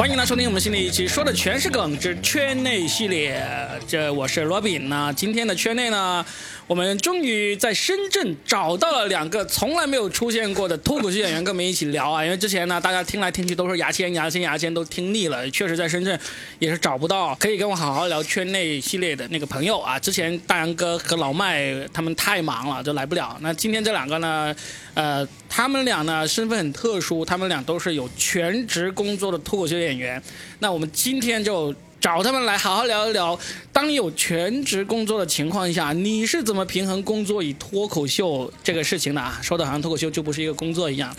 [0.00, 3.46] 欢迎来收听我们新的一期，说的全是梗之圈内系列。
[3.86, 5.12] 这我是罗宾那。
[5.12, 6.24] 今天的圈内呢，
[6.70, 12.24] 我们终于在深圳找到了两个从来没有出现过的脱口秀演员，跟我们一起聊啊。
[12.24, 15.50] 因为之前呢，大家听来听去都是牙签、牙签、牙签，都听腻了。
[15.50, 16.16] 确实在深圳
[16.60, 19.98] 也是找不到可以跟我好好聊圈内系列的那个朋友啊。
[19.98, 23.36] 之前大杨哥和老麦他们太忙了，就来不了。
[23.40, 24.54] 那今天这两个呢，
[24.94, 30.22] 呃，他们俩呢身份很特殊，他们俩都是有全职工作的脱口秀演员。
[30.60, 33.38] 那我们今天就找他们来好好聊一聊，
[33.74, 39.38] 当你有全职工作的情况下，你是怎么平衡工作与脱口秀这个事情的啊？
[39.42, 41.14] 说的好像脱口秀就不是一个工作一样。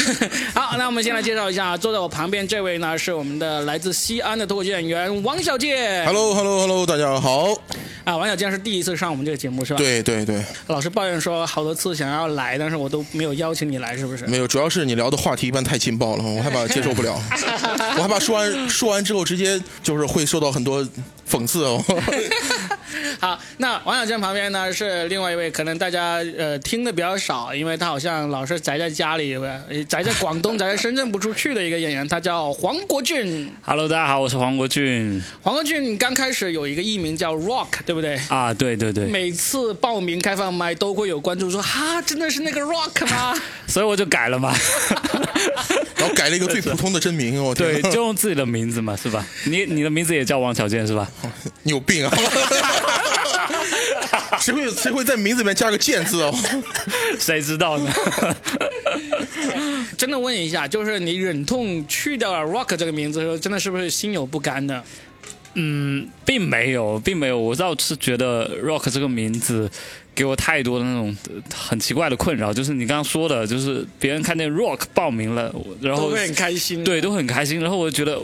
[0.54, 6.04] 好，那我们先来介绍一下，坐在我旁边这位呢，是我们的来自西安的脱口秀演员王小贱。
[6.04, 7.54] Hello，Hello，Hello，大家好。
[8.04, 9.78] 啊，王小贱是第一次上我们这个节目是吧？。
[9.78, 14.26] 对对对，老师抱怨说好多次想要来，但是我都没有邀请你来，是不是？
[14.26, 17.18] 没有，主要是你聊的话题一般太劲爆了，我害怕接受不了，
[17.96, 20.86] 我害怕说完说完之后直接就是会受到很多
[21.28, 21.82] 讽刺哦。
[23.18, 33.50] 好，那王小贱旁边呢是另外一位，可能大家呃听的比较少，因为他好像老是宅在家里，呃宅在广东、宅在深圳不出去的一个演员，他叫黄国俊。
[33.62, 38.20] Hello，大家好，我是黄国俊黄国俊刚开始有一个艺名叫 Rock，对不对？
[38.28, 43.34] 啊，对对对，每次报名开放麦都会有观众说：“哈，真的是那个 Rock 吗
[43.66, 44.54] 所以我就改了嘛，
[45.96, 49.26] 然后改了一个最普通的真名，我天对，就用自己的名字嘛，是吧？
[49.46, 51.10] 你你的名字也叫王小贱是吧？
[51.62, 52.14] 你有病啊！
[54.40, 56.34] 谁会谁会在名字里面加个贱字哦？
[57.18, 57.90] 谁知道呢？？”
[59.96, 64.82] 真的问一下，就是你忍痛去掉了 Rock 这个名字的时候，真的是不是心有不甘的？
[65.58, 69.70] 嗯，并没有，并没有，我倒是觉得 Rock 这个名字
[70.14, 76.84] 给我太多的那种呃很奇怪的困扰，就是你刚刚说的，就是别人看见 Rock 报名了，然后都会很开心。
[76.84, 77.58] 对，都很开心。
[77.58, 78.20] 然后我就觉得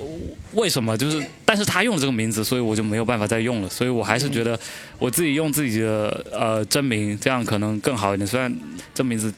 [0.53, 3.69] 为什么就是，但是他用这个名字，所以我就没有办法再用了。
[3.69, 4.59] 所以我还是觉得
[4.99, 8.27] 我自己用自己的呃真名，这样可能更好一点。
[8.27, 8.55] 虽然
[8.95, 9.33] 这名字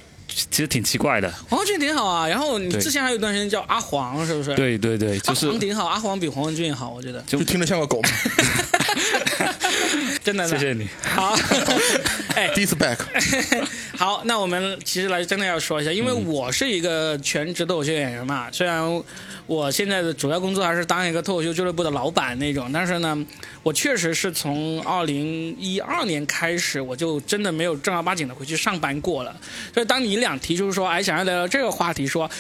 [0.51, 1.33] 其实挺奇怪的。
[1.49, 2.27] 黄文俊挺好啊。
[2.29, 7.21] 然后你之前还有一段时间叫阿黄，是不是？，对对对，就是阿黄挺好，阿黄比黄文俊好，我觉得。
[7.23, 8.01] 就就听着像个狗。
[10.23, 10.47] 真的。
[10.49, 10.89] 谢谢你。
[11.03, 11.37] 好，
[12.35, 12.99] 哎，第一次 back，
[13.97, 19.03] 好，那我们其实来真的要说一下，因为我是一个全职脱口秀演员嘛，虽然
[19.47, 23.27] 我现在的主要工作还是当一个脱口秀俱乐部的老板那种，但是呢，
[23.63, 29.35] 我确实是从二零一二年开始，我就真的没有正儿八经的回去上班过了。
[29.73, 32.31] 所以当你俩提出说，哎，想要聊聊这个话题，说。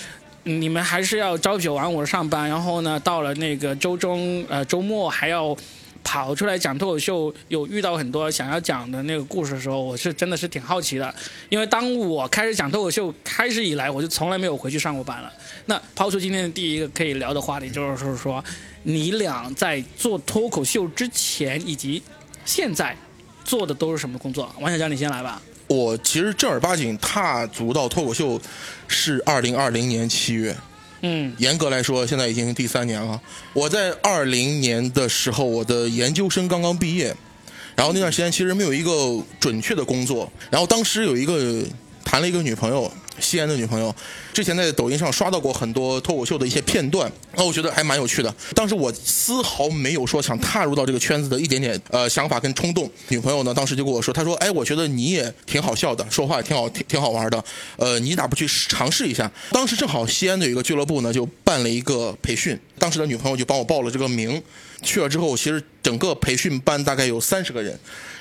[0.46, 5.56] 你们还是要朝九晚五上班，然后呢，到了那个周中呃周末还要
[6.04, 11.12] 跑出来讲脱口秀，有遇到很多想要讲的那个故事的时候，我是真的是挺好奇的。
[11.48, 15.32] 因为当我开始讲脱口秀开始以来，我就从来没有回去上过班了。
[15.66, 18.44] 那抛出今天的第一个可以聊的话题，就是说
[18.82, 22.00] 你俩在做脱口秀之前以及
[22.44, 22.94] 现在
[23.42, 24.54] 做的都是什么工作？
[24.60, 25.40] 王小江，你先来吧。
[25.66, 28.38] 我其实正儿八经踏足到脱口秀
[28.86, 30.54] 是二零二零年七月。
[31.06, 33.20] 嗯严格来说，现在已经第三年了。
[33.52, 37.14] 我在二零年的时候，我的研究生刚刚毕业，
[37.76, 40.32] 然后那段时间其实没有一个准确的工作。
[40.50, 41.62] 然后当时有一个
[42.04, 42.90] 谈了一个女朋友，
[43.20, 43.94] 西安的女朋友，
[44.32, 48.34] 之前在抖音上刷到过很多脱口秀的一些片段，那我觉得还蛮有趣的。
[48.54, 52.90] 当时我丝毫没有说想踏入到这个圈子的一点点呃想法跟冲动。
[53.08, 57.42] 女朋友呢，当时就跟我说，她说：“哎，我觉得你也挺好笑的，说话也挺好，挺好玩的。
[57.76, 64.42] 呃，你咋不去尝试一下？”当时正好西安的有一个俱乐部呢，就办了一个培训，当时的女朋友就帮我报了这个名。
[64.82, 67.78] 去了之后，其实整个培训班大概有三十个人，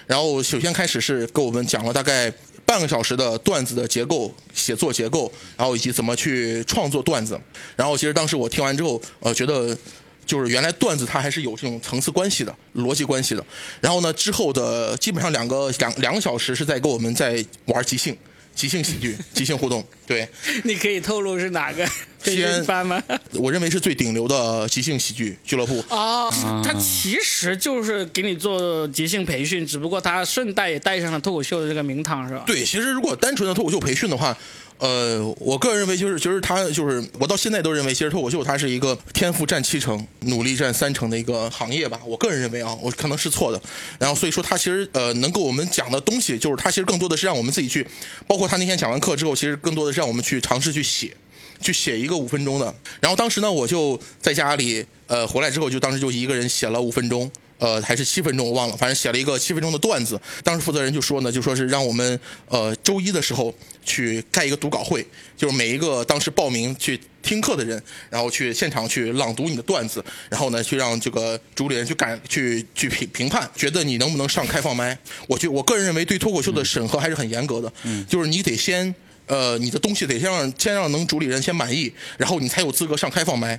[0.08, 2.31] 然后首先开始是给我们讲了大概
[2.66, 7.40] 半个小时的段子的结构、写作结构，然后以及怎么去创作段子。
[7.75, 9.78] 然后其实当时我听完之后，呃，觉得
[10.25, 13.46] 就是原来段子它还是有这种层次关系的、逻辑关系的。
[13.81, 18.18] 然后呢，之后的基本上两个两两个小时是在跟我们在玩即兴。
[18.56, 20.28] 即兴喜剧、 即兴互动，对
[20.64, 21.86] 你可以透露是哪个
[22.22, 23.01] 培西安班吗？
[23.33, 25.83] 我认为是最顶流的即兴喜剧俱乐部。
[25.89, 26.31] 哦，
[26.63, 32.44] 他其实就是给你做即兴培训，只不过他顺带也带上了脱口秀的这个名堂，是吧？
[32.45, 34.38] 对，其实如果单纯的脱口秀培训的话，
[34.80, 42.00] 呃，我个人认为就是，其实他就是，我到现在都认为，其实脱口秀它是一个天赋占七成，努力占三成的一个行业吧。
[42.06, 43.62] 我个人认为啊，我可能是错的。
[44.00, 47.88] 然后所以说，他其实呃，能够我们讲的东西，就是他其实更多的是让我们自己去，
[48.28, 51.16] 包括他那天讲完课之后，其实更多的是让我们去尝试去写。
[51.62, 57.31] 去写一个五分钟的，然后当时呢，我就在家里，呃，回来之后就当时就一个人写了五分钟，
[57.63, 60.19] 呃，还是七分钟，我忘了，反正写了一个七分钟的段子。
[60.44, 62.19] 当时负责人就说呢，就说是让我们
[62.50, 63.56] 呃周一的时候
[63.86, 65.07] 去开一个读稿会，
[65.38, 74.98] 就是每一个当时报名去听听课的人，然后去现场去朗读你的段子，然后呢去让这个主理人去感去去评评判，觉得你能不能上开放麦。
[75.25, 77.71] 我觉我个人认为对脱口秀的审核还是很严格的，
[78.10, 78.94] 就是你得先
[79.27, 83.57] 呃你的东西得先让先让能主理人先满意，然后你才有资格上开放麦，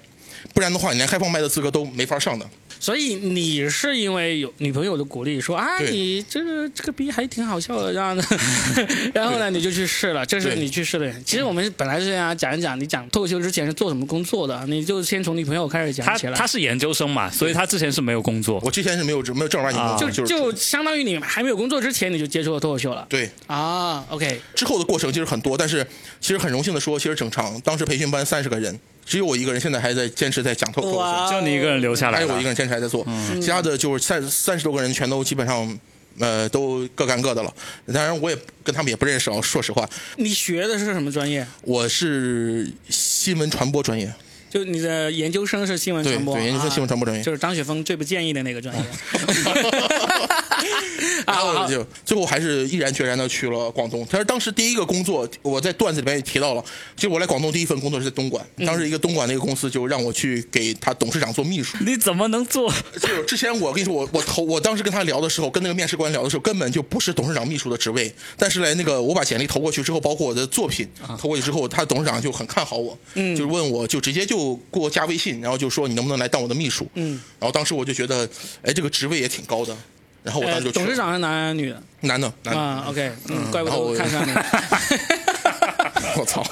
[0.52, 2.46] 不然的话你连开放麦的资格都没法上的。
[2.84, 8.22] 所以你是因为有女朋友的鼓励，说啊，你这个这个逼还挺好笑的这样的，
[9.14, 11.10] 然后呢你就去试了，这是你去试的。
[11.24, 16.36] 其实我们本来是想讲一讲你讲脱口秀之前是做什么工作的，你就先从女朋友开始讲他起来。
[16.36, 18.60] 他是研究生嘛，所以他之前是没有工作。
[18.62, 23.30] 我之前是没有没有正儿八经工作，啊就就相当于你还没有工作之前你就接触了脱口秀了对。
[23.46, 25.86] 啊？OK，之后的过程其实很多，但是
[26.20, 30.92] 其实很荣幸的说，其实整场当时培训班三十个人，只有我一个人现在还在坚持在讲脱口
[31.28, 32.48] 秀，就你一个人留下来还有我一个。
[32.48, 33.06] 人坚持还在做，
[33.40, 35.78] 其他的就是三三十多个人全都基本上。
[36.20, 37.52] 呃，都各干各的了。
[37.92, 39.40] 当然，我也跟他们也不认识啊。
[39.40, 39.84] 说实话，
[40.14, 41.44] 你学的是什么专业？
[41.62, 44.14] 我是新闻传播专业，
[44.48, 47.20] 就你的研究生是新闻传播，对，研究生新闻传播专业。
[47.20, 48.82] 啊就是张雪峰最不建议的那个专业。
[51.26, 54.06] 然后啊，就最后还是毅然决然的去了广东。
[54.10, 56.64] 他是当时第一个工作，我在段子里面也提到了，
[56.96, 61.76] 其实我来广东第一份工作是在东莞，当时一个东莞的一个公司就让我去给他董事长做秘书。
[61.80, 62.72] 你怎么能做？
[63.00, 68.12] 就之前我跟你说，我我投我当时跟他聊的时候，跟那个面试官聊的时候，根本就不是董事长秘书的职位。
[68.36, 70.88] 但是呢，那个我把简历投过去之后，包括我的作品
[71.18, 78.28] 投过去之后，他董事长就很看好我，嗯，就问我就直接就给我加微信，然后就说你能不能来当我的秘书，嗯，然后当时我就觉得，
[78.62, 79.76] 哎，这个职位也挺高的，
[80.24, 81.80] 然后我当呃时就去了董事长是男的女的？
[82.00, 84.32] 男的男的，啊，OK，嗯，怪不得然后我看上你。
[86.16, 86.42] 我操，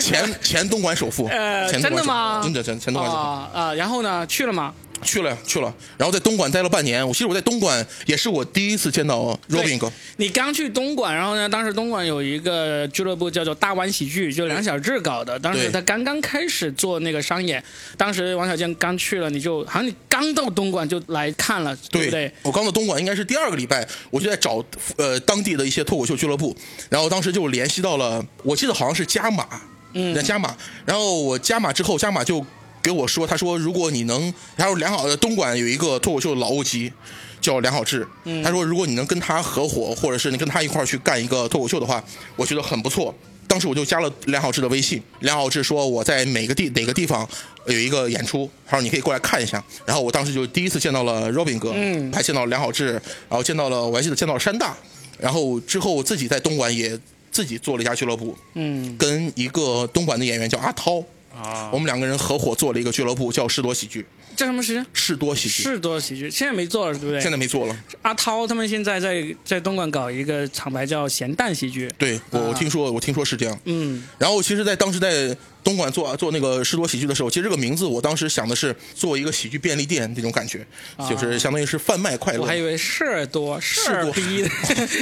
[0.00, 3.22] 前前东莞首富，呃前东莞首富真的吗真的真前东莞首富。
[3.22, 4.74] 啊啊，然后呢，去了吗？
[5.02, 7.06] 去了去了，然后在东莞待了半年。
[7.06, 15.38] 我其实我在东莞也是我第一次见到 Robin 哥，你刚去东莞，然后呢，当时东莞有一个俱乐部叫做大湾喜剧，就梁小志搞的。
[15.38, 17.62] 当时他刚刚开始做那个商演，
[17.96, 22.32] 当时王小贱刚去了，你就好像你刚到东莞就来看了，对不对？
[22.42, 24.64] 我刚到东莞应该是第二个礼拜，我就在找
[24.96, 26.56] 呃当地的一些脱口秀俱乐部，
[26.88, 29.46] 然后当时就联系到了，我记得好像是加码，
[29.94, 32.44] 嗯，加码，然后我加码之后，加码就
[32.82, 36.92] 给我说，他说如果你能，他说良好的东莞有一个脱口秀的老欧级。
[37.40, 38.06] 叫梁好志，
[38.44, 42.00] 他说如果你能跟他合伙，或者是你跟他一块儿去干一个脱口秀的话，
[42.36, 43.12] 我觉得很不错。
[43.48, 47.28] 当时我就加了梁好志的微信，梁好志说我在每个地哪个地方
[47.66, 49.60] 有一个演出，他说你可以过来看一下。
[49.84, 54.76] 然后我当时就第一次见到了 Robin 哥，嗯，还见到了梁好志，然后见到了我还记得见到了山大，
[55.18, 56.96] 然后之后我自己在东莞也
[57.32, 61.02] 自己做了一家俱乐部，嗯，跟一个东莞的演员叫阿涛，
[61.34, 61.70] 啊。
[61.72, 64.04] 我们两个人合伙做了一个俱乐部，叫士多喜剧，
[64.36, 64.84] 叫什么时间？
[64.92, 67.20] 士多喜剧，士多喜剧，现在没做了，对不对？
[67.20, 67.76] 现在没做了。
[68.02, 80.66] 阿涛他们现在在在东莞搞一个厂牌叫咸蛋喜剧，对我我听说我听说是这样，嗯，然后其实，在当时在东莞做做那个士多喜剧的时候，其实这个名字我当时想的是做一个喜剧便利店那种感觉，
[81.08, 82.40] 就是相当于是贩卖快乐。
[82.40, 84.12] 我还以为事儿多事儿多。
[84.12, 84.42] 逼。
[84.42, 84.50] 的，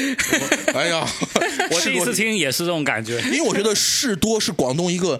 [0.74, 1.06] 哎呀，
[1.72, 3.20] 我第一次听也是这种感觉。
[3.22, 5.18] 因为我觉得士多是广东一个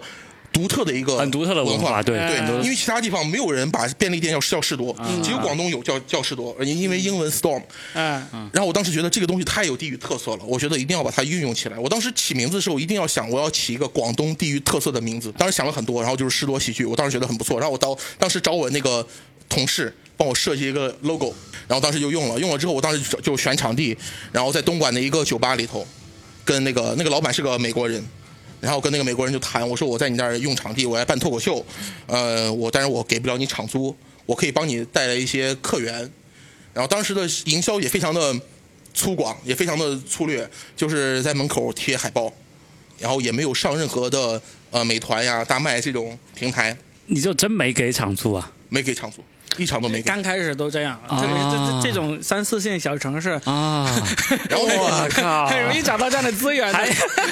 [0.53, 4.93] 独特的一个很独特的文化对对因为其他地方没有人把便利店叫叫士多，
[5.23, 7.61] 只有广东有叫叫士多，因为英文 storm。
[7.93, 11.79] 嗯，然后我当时觉得这个东西太有地域特色了，我觉得一定要把它运用起来。
[11.79, 15.31] 我当时起名字的时候一定要想，我要起一个广东地域特色的名字。
[15.37, 17.57] 当时想了很多，然后就是士多喜剧，我当时觉得很不错。
[17.57, 19.05] 然后我到当时找我那个
[19.47, 21.33] 同事帮我设计一个 logo，
[21.67, 23.97] 然后当时就用了，用了之后我当时就就选场地，
[24.33, 25.87] 然后在东莞的一个酒吧里头，
[26.43, 28.03] 跟那个那个老板是个美国人。
[28.61, 31.65] 然后跟那个美国人就谈，我说我在你那儿用场地，我来办脱口秀，
[32.05, 33.93] 呃，我但是我给不了你场租，
[34.25, 35.93] 我可以帮你带来一些客源，
[36.73, 38.33] 然后当时的营销也非常的
[38.93, 42.31] 粗犷，也非常的粗略，就是在门口贴海报，
[42.99, 46.77] 然后也没有上任何的呃美团呀、大麦这种平台，
[47.07, 48.51] 你就真没给场租啊？
[48.69, 49.23] 没给场租，
[49.57, 50.03] 一场都没给。
[50.03, 53.31] 刚开始都这样，啊这个这这这种三四线小城市。
[53.45, 53.85] 啊！
[54.49, 56.79] 然后我靠， 很容易找到这样的资源的，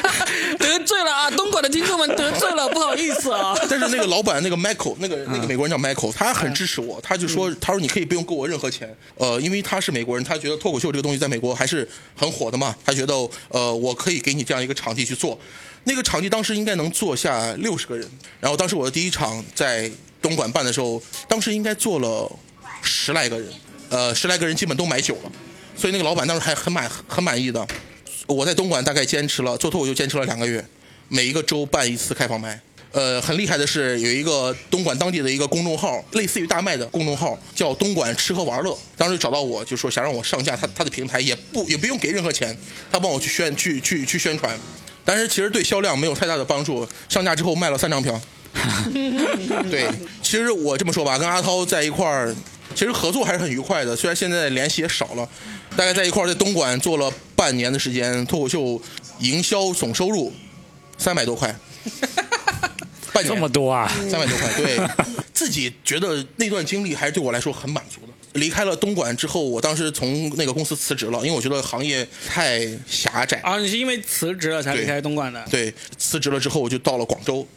[0.58, 1.30] 得罪了啊！
[1.32, 3.56] 东莞的听众们得罪了，不好意思啊。
[3.70, 13.14] 但是那个老板那个 Michael 那个那个美国人叫 Michael，他很支持我，他就说他说你可以不用给我任何钱，呃，因为他是美国人，他觉得脱口秀这个东西在美国还是很火的嘛，他觉得
[13.50, 15.40] 呃我可以给你这样一个场地去做，
[15.86, 18.08] 那个场地当时应该能坐下六十个人，
[18.40, 19.90] 然后当时我的第一场在
[20.22, 22.32] 东莞办的时候，当时应该坐了
[22.82, 23.50] 十来个人，
[23.90, 25.32] 呃十来个人基本都买酒了，
[25.76, 27.66] 所以那个老板当时还很满很满意的。
[28.28, 30.64] 我在东莞大概坚持了做脱口秀坚持了两个月，
[31.08, 32.60] 每一个周办一次开放麦。
[32.92, 38.76] 呃，很厉害的是有一个东莞当地的一个公众号，类似于大麦的公众号，叫东莞吃喝玩乐。
[38.98, 42.58] 当时找到我就说想让我上架他他的平台，也不也不用给任何钱，
[42.92, 44.58] 他帮我去宣去去去宣传。
[45.06, 46.88] 但是其实对销量没有太大的帮助。
[47.08, 48.20] 上架之后卖了三张票，
[49.70, 49.90] 对，
[50.22, 52.36] 其实我这么说吧，跟阿涛在一块儿，
[52.76, 53.96] 其实合作还是很愉快的。
[53.96, 55.28] 虽然现在联系也少了，
[55.76, 58.82] 大概在一块儿在东莞做了半年的时间，脱口秀
[59.20, 60.32] 营销总收入
[60.98, 61.56] 三百多块，
[63.14, 63.92] 半年这么多啊！
[64.10, 64.80] 三百多块，对
[65.34, 68.08] 自己觉得那段经历还是对我来说很满足的。
[68.34, 73.40] 离开了东莞之后，我当时从那个公司辞职了，因为我觉得行业太狭窄。
[73.40, 75.44] 啊，你是因为辞职了才离开东莞的？
[75.50, 77.48] 对，辞职了之后我就到了广州，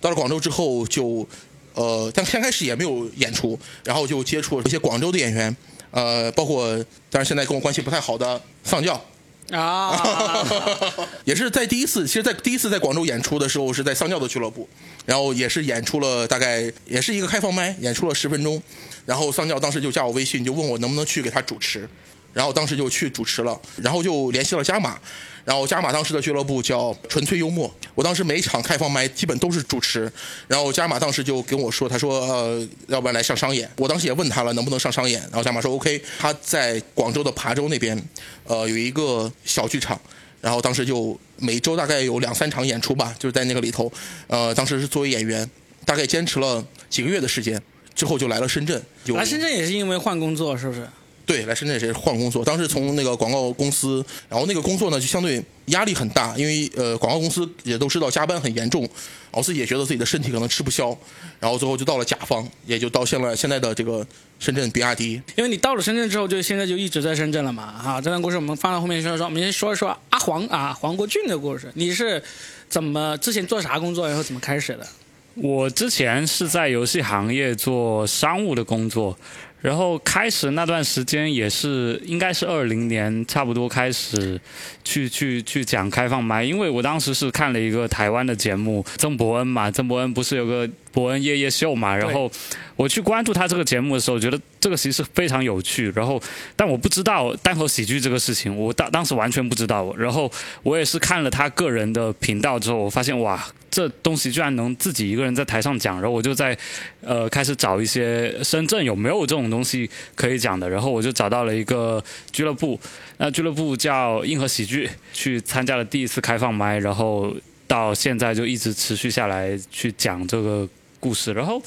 [0.00, 1.26] 到了广州之后就，
[1.74, 5.54] 呃，但刚开始也没有演出，然后就接触了一些广州的演员，
[5.90, 6.76] 呃，包括
[7.10, 9.04] 当然现在跟我关系不太好的丧教，
[9.50, 10.44] 啊，
[11.24, 14.68] 也是在第一次，其实，在第一次在广州演出的时候是在丧教的俱乐部，
[15.06, 18.62] 然后也是演出了大概也是一个开放麦，演出了十分钟，
[19.06, 21.88] 然后丧教当时就加我微信，就问我能不能去给他主持，
[22.32, 24.98] 然后当时就去主持了，然后就联系了加马，
[25.44, 30.10] 然后加马当时的俱乐部叫纯粹幽默，我当时每一场开放麦基本都是主持，
[30.46, 38.00] 然后加马当时就跟我说，他说呃，要不然来上商演，我当时也问他了能不能上商演，然后加马说 OK，他在广州的琶洲那边，
[38.44, 40.00] 呃有一个小剧场。
[40.40, 43.92] 然后当时就每周大概有两三场演出吧，就是在那个里头，
[44.28, 45.50] 呃，当时是作为演员，
[45.84, 47.60] 大概坚持了几个月的时间，
[47.92, 48.80] 之后就来了深圳。
[49.06, 50.88] 来深圳也是因为换工作，是不是？
[51.28, 52.42] 对，来深圳也是换工作。
[52.42, 58.88] 当时从那个广告公司，然后那个工作呢就相对压力很大，因为呃广告公司也都知道加班很严重，
[59.30, 60.96] 我自己也觉得自己的身体可能吃不消，
[61.38, 64.04] 然后最后就到了甲方，也就到现在现在的这个
[64.38, 65.20] 深圳比亚迪。
[65.36, 69.26] 因为你到了深圳之后，就现在就一直在深圳了嘛，哈，这段故事我们放到后面说说。
[69.26, 71.70] 我们先说一说阿黄啊，黄国俊的故事。
[71.74, 72.22] 你是
[72.70, 74.86] 怎么之前做啥工作，然后怎么开始的？
[75.34, 79.16] 我之前是在游戏行业做商务的工作，
[79.60, 84.40] 然后开始那段时间也是应该是二零年差不多开始
[84.84, 92.30] 去去去讲开放麦，因为我当时是看了一个台湾的节目，曾伯恩嘛，曾伯恩不是有个伯恩夜夜秀嘛，然后
[92.76, 96.20] 我去关注他这个节目的时候，觉得这个其实非常有趣，然后
[96.56, 100.30] 但我不知道单口喜剧这个事情，我当当时完全不知道，然后
[100.62, 103.44] 我也是看了他个人的频道之后，我发现哇。
[103.70, 106.56] 这东西居然能自己一个人在台上讲，然后我就在，
[107.02, 112.02] 呃，开始找一些深圳有没有这种东西可以讲的，然后我就找到了一个
[112.32, 112.80] 俱乐部，
[113.18, 120.66] 那俱乐部叫硬核喜剧，去参加了第一次开放麦，然后到现在就一直持续下来去讲这个
[121.00, 121.62] 故事，然后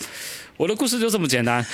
[0.57, 1.65] 我的故事就这么简单，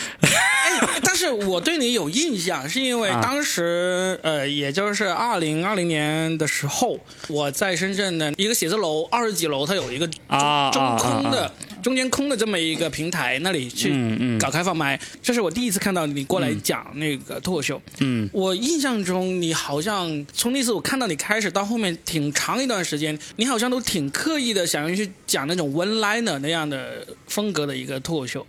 [1.03, 3.19] 但是我对你有印象，是因为啊。
[3.21, 11.51] 当时、呃，也就是二零二零年的时候，我在深圳的一个写字楼二十几楼，它有一个中、啊中啊空的、啊
[11.88, 13.96] 中间空的这么一个平台，那里去
[14.38, 17.82] 搞开放麦，这是我第一次看到你过来讲那个脱口秀。
[18.00, 28.46] 嗯，我印象中，你好像从那次我看到你开始到后面挺长一段时间，你好像都挺刻意的想要去讲那种 one liner 那样的风格的一个脱口秀，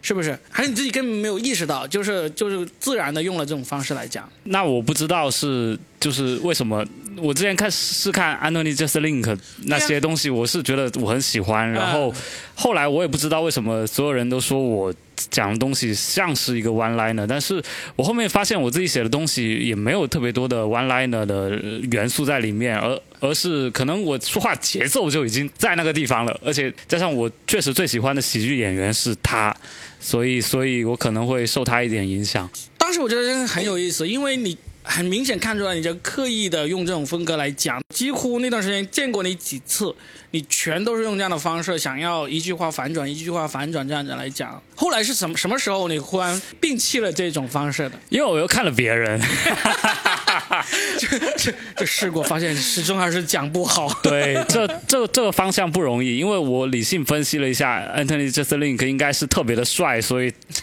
[0.00, 0.38] 是不是？
[0.48, 4.30] 还是你自己根本没有意识到，就是就是自然的用了这种方式来讲？
[4.44, 6.86] 那我不知道是就是为什么，
[7.18, 12.12] 我之前看是看 Anthony Just Link 那些东西，我是觉得我很喜欢，然后
[12.54, 14.94] 后来我也不知道为什么所有人都说我
[15.30, 17.62] 讲的东西像是一个 one liner，但是
[17.96, 21.50] 我后面发现我自己写的东西也没有特别多的 one liner 的
[21.90, 29.54] 元素在里面，而而是可能我说话节奏就已经在那个地方了，而且加上我确实最喜欢的喜剧演员是他，
[30.00, 32.48] 所以所以我可能会受他一点影响。
[32.76, 34.56] 当时我觉得真的很有意思，因为你
[34.86, 39.94] 很明显看出来，你就刻意的用这种风格来讲，几乎那段时间见过你几次，
[40.30, 44.62] 你全都是用这样的方式，想要一句话反转，一句话反转这样子来讲。
[44.74, 47.98] 后来是什么什么时候你忽然摒弃了这种方式的？
[48.10, 49.20] 因为我又看了别人，
[50.98, 53.88] 就就试过，发现始终还是讲不好。
[54.02, 60.32] 对，这这这个方向不容易，因为我理性分析了一下，Anthony j u s t Link 应该是特别的帅，所以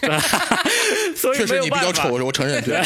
[1.16, 2.62] 所以确实你比较丑，我承认。
[2.62, 2.82] 对，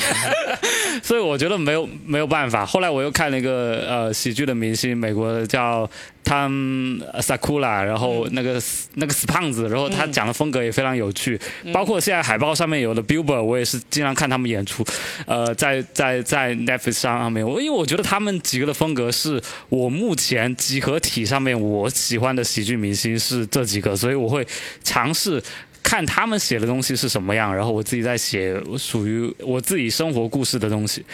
[1.03, 2.65] 所以我觉得没有没有办法。
[2.65, 5.89] 后来我又看了一个呃喜剧的明星，美国的叫
[6.25, 8.61] Tom Sakula，然后那个、
[8.95, 11.41] 那个死胖子，然后他讲的风格也非常有趣，
[11.73, 14.85] 包括现在海报上面有的 Billboard，我也是经常看他们演出，
[15.27, 24.47] 呃，在在在 Netflix 上面，我因为我觉得他们几个的风格是我目前集合体上面我喜欢的喜剧明星是这几个，所以我会
[24.85, 25.43] 尝试。
[25.83, 31.05] 看他们写的东西是什么样，然后我自己在写属于我自己生活故事的东西。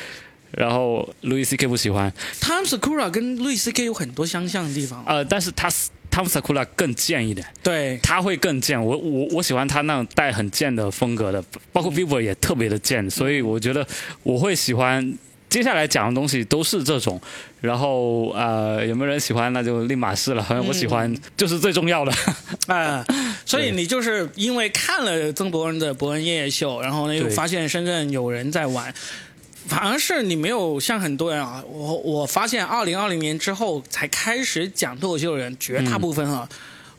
[0.50, 5.04] 然后 Louis C K 不喜欢，Tom Sakura 跟路易斯 K 有很多相像的地方。
[5.04, 5.68] 呃，但是他
[6.10, 8.80] Tom Sakura 更贱一点，对，他会更贱。
[8.80, 11.42] 我我我喜欢他那种带很贱的风格的，
[11.72, 13.84] 包括 Bieber 也特别的贱，所以我觉得
[14.22, 15.18] 我会喜欢。
[15.50, 17.20] 接下来讲的东西都是这种，
[17.64, 20.42] 然后呃，有没有人喜欢那就另码事了。
[20.42, 22.12] 反正我喜欢就是最重要的。
[22.66, 23.02] 啊、
[23.46, 28.92] 所以你就是因为看了曾伯恩的伯恩夜夜秀，然后呢又发现深圳有人在玩，
[29.66, 36.46] 反而是你没有像很多人啊，我我发现二零二零年之后才开始讲脱口秀的人，绝大部分啊，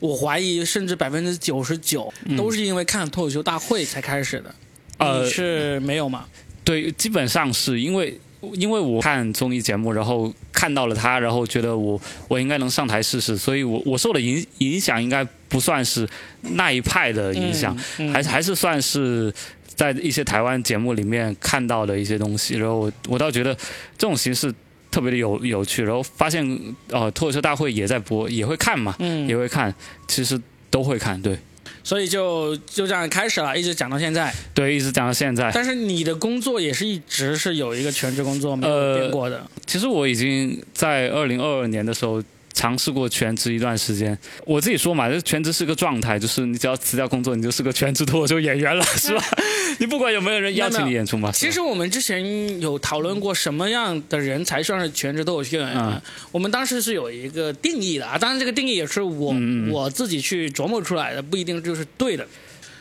[0.00, 4.52] 我怀疑甚至百分之九十九都是因为看了脱口秀大会才开始的。
[4.98, 6.24] 呃你是没有吗？
[6.64, 8.18] 对，基本上是因为
[8.54, 16.08] 因为我看综艺节目，然后看到了他，然后觉得我我应该能上台试试，所以我我受的影影响应该不算是
[16.42, 19.32] 那一派的影响，嗯嗯还是还是算是。
[19.76, 23.54] 在一些台湾节目里面看到的一些东西，然后我我倒觉得
[23.98, 24.50] 这种形式
[24.90, 26.42] 特别的有有趣，然后发现
[26.88, 29.74] 呃脱口秀大会也在播，也会看嘛，嗯也会看，
[30.08, 31.38] 其实都会看，对
[31.86, 34.34] 所以就就这样开始了，一直讲到现在。
[34.52, 35.52] 对，一直讲到现在。
[35.54, 39.40] 但是你的工作也是一直是有一个全职工作没有呃变过的。
[39.66, 42.20] 其实我已经在二零二二年的时候
[42.52, 44.18] 尝试过全职一段时间。
[44.44, 49.22] 我自己说嘛，就是全职是个状态，就是你只要辞掉工作，你就是个全职脱口秀演员了，是吧？
[49.78, 51.30] 你不管有没有人邀请你演出吗。
[51.32, 56.00] 其实我们之前有讨论过什么样的人才算是全职脱口秀演员，嗯
[56.32, 59.34] 我们当时是有一个定义的啊，当然这个定义也是我、
[59.70, 62.26] 我自己去琢磨出来的，不一定就是对的。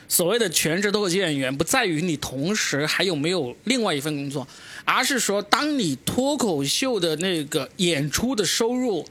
[0.08, 4.48] 所谓的全职脱口秀演员，不在于你同时还有没有另外一份工作，
[4.84, 9.06] 而是说当你脱口秀的那个演出的收入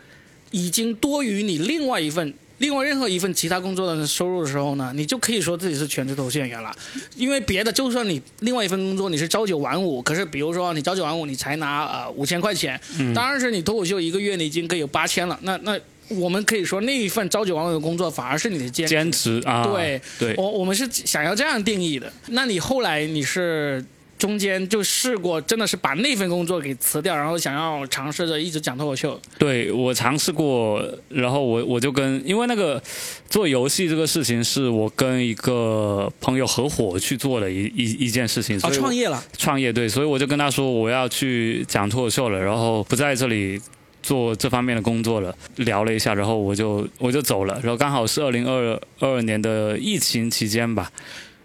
[0.52, 2.34] 已经多于你另外一份。
[2.58, 6.74] 另外任何一份其他工作的收入的时候呢，你就可以说自己是全职脱口秀演员了。
[7.16, 12.80] 因为别的，就算你另外一份工作你是朝九晚五，可是比如说你朝九晚五你才拿呃五千块钱，
[13.14, 15.38] 当然是你脱口秀一个月你已经可以有八千了。
[15.42, 22.12] 那那我们可以说那一份朝九晚五的工作反而是你的兼职兼职啊，对对，我我们是想要这样定义的。
[22.28, 23.84] 那你后来你是
[24.24, 29.20] 中间就试过，真的是把那份工作给辞掉，然后想要尝试着一直讲脱口秀。
[29.38, 32.82] 对我尝试过，然后我我就跟，因为那个
[33.28, 43.60] 做游戏这个事情是我跟一个朋友合伙去做的一一一件事情，哦，所以我创业了，创业对，所以我就跟他说我要去讲脱口秀了，然后不在这里
[44.02, 50.90] 做这方面的工作了，聊了一下，然后我就我就走了，然后刚好是二零二二年的疫情期间吧，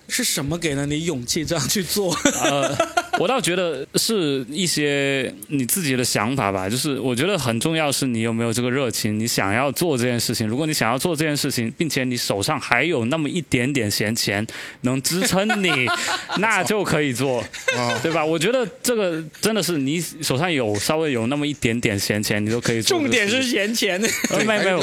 [0.10, 2.13] 是什么给了你勇气这样去做？
[2.43, 2.76] 呃，
[3.19, 10.48] 我倒觉得是一些你自己的想法吧，就是我觉得很重要是你有没有这个热情，你想要做这件事情。
[10.48, 14.45] 如果你想要做这件事情，并且你手上还有那么一点点闲钱
[14.82, 15.69] 能支撑你，
[16.39, 17.39] 那就可以做，
[17.78, 18.24] 啊，对吧？
[18.26, 23.43] 我觉得这个真的是你手上有稍微有那么一点点闲钱，你都可以做重点是。
[23.43, 24.00] 闲钱。
[24.00, 24.80] 没有没有。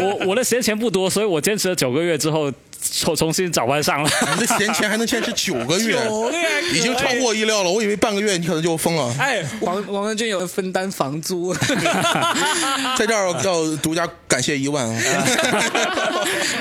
[0.00, 2.52] 我我的闲钱不多，所以我坚持了九个月之后，
[2.92, 4.10] 重重新找班上了。
[4.34, 7.70] 你的闲钱还能坚持九个月， 九个月已经超过我意料了。
[7.70, 9.14] 我以为半个月你可能就疯了。
[9.18, 11.54] 哎，王王文俊有分担房租，
[12.96, 15.02] 在这儿要独家感谢一万啊！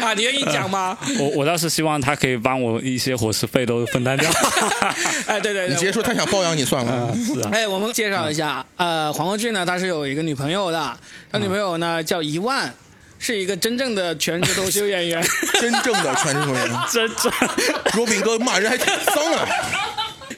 [0.01, 0.97] 啊，你愿意讲吗？
[1.19, 4.29] 我我倒是希望他可以帮我一些伙食费都分担掉。
[5.27, 7.15] 哎，对对对，你直接说他想包养你算了。
[7.15, 10.97] 是啊，哎，我们介绍一下，呃，黄文俊呢，他是有一个女朋友的，
[11.31, 12.73] 他女朋友呢叫一万，
[13.25, 15.25] 是一个真正的全职脱口秀演员。
[15.59, 17.31] 真正的全职脱秀演员， 真正
[17.95, 19.47] 罗宾哥骂人还挺脏啊！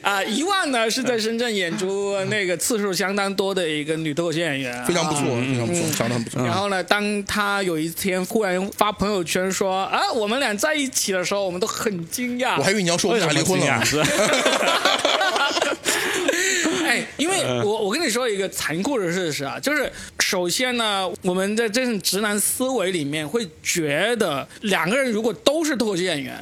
[0.00, 6.42] 啊，一万呢是在深圳演出那个次数相当多的一个女脱口秀演员，非常不错，啊非常不错，长得很不错。
[6.46, 12.56] 然后呢，当他有一天忽然发朋友圈说啊，我们俩在一起的时候，我们都很惊讶。
[12.56, 13.84] 我还以为你要说我们俩离婚了。
[16.88, 26.34] 哎，因为我我跟你说一个残酷的事实啊，就是首先呢，我们在这种直男思维里面会觉得两个人如果都是脱口秀演员。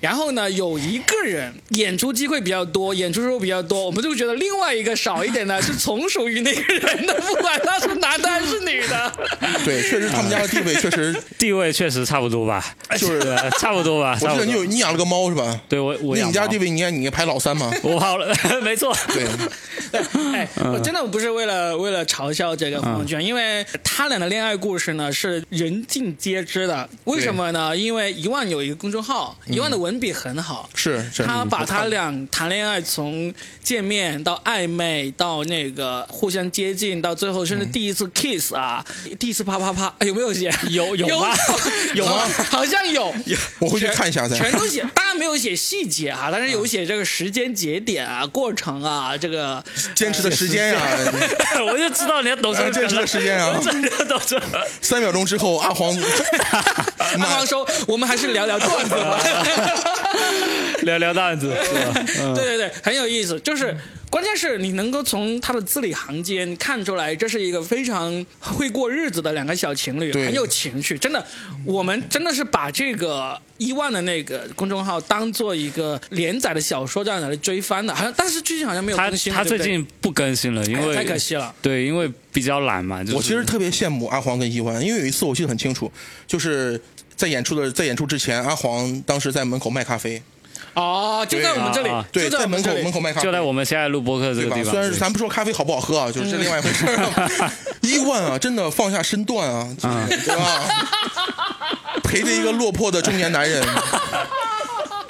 [0.00, 9.12] 然后呢，有一个人演出机会比较多，演出收入比较多，我们就觉得另外一个少一点的，是从属于那个人的，不管他是男的还是女的。
[9.64, 12.64] 对，确实他们家的地位确实，地位确实差不多吧，
[12.96, 14.18] 就是呃差不多吧。
[14.22, 15.60] 我记得你有你养了个猫是吧？
[15.68, 17.70] 对我我你家地位，你看你排老三吗？
[17.82, 18.96] 我好了， 没错。
[19.12, 19.26] 对，
[20.34, 26.88] 哎，我真的不是为了为了嘲笑这个黄文娟，因为他俩的恋爱故事呢是人尽皆知的。
[27.04, 27.76] 为什么呢？
[27.76, 30.68] 因为一万有一个公众号，一万的文笔很好。
[30.74, 31.24] 是是。
[31.24, 33.32] 他把他俩谈恋爱从
[33.64, 38.84] 见面到暧昧到那个互相接近到最后甚至第一次 kiss 啊，
[39.18, 40.52] 第一次啪啪啪，哎有没有写？
[40.68, 41.34] 有有吗
[41.94, 42.28] 有吗？
[42.50, 43.12] 好像有，
[43.58, 44.36] 我回去看一下再。
[44.36, 50.80] 全都写，当然没有写细节啊，但是有写这个时间节点啊、过程啊，这个坚持的时间呀，
[51.66, 54.66] 我就知道你要懂这个呃坚持的时间啊 我真的懂这个。
[54.82, 55.96] 三秒钟之后，阿黄
[57.18, 59.20] 阿黄说：“我们还是聊聊段子吧。
[60.82, 62.04] 聊聊段子是吧？
[62.20, 63.38] 嗯对对对，很有意思。
[63.40, 63.76] 就是
[64.08, 70.98] 关键是你能够从他的字里行间看出来，这是一个非常会过日子的两个小情侣，很有情趣。
[70.98, 71.24] 真的，
[71.64, 79.18] 我们真的是把这个伊万的那个公众号当做一个连载的小说这样来追番的，好像但是最近好像没有他更。
[79.32, 81.54] 他对不对最近不更新了，因为哎太可惜了。
[81.60, 83.04] 对，因为比较懒嘛。
[83.04, 85.90] 就是、我其实特别羡慕阿黄跟伊万，因为有一次我记得很清楚，
[86.26, 86.80] 就是
[87.20, 90.22] 在演出的在演出之前，阿黄当时在门口卖咖啡，
[90.72, 94.56] 哦，就在我们这里对，在在门口门口卖咖啡，就在我们现在录播客这对吧？
[94.56, 94.72] 个地方。
[94.72, 96.86] 虽然咱不说咖啡好不好喝啊，就是这另外一回事。
[97.82, 100.64] 伊万啊，真的放下身段啊，就是对吧？
[102.02, 103.62] 陪着一个落魄的中年男人，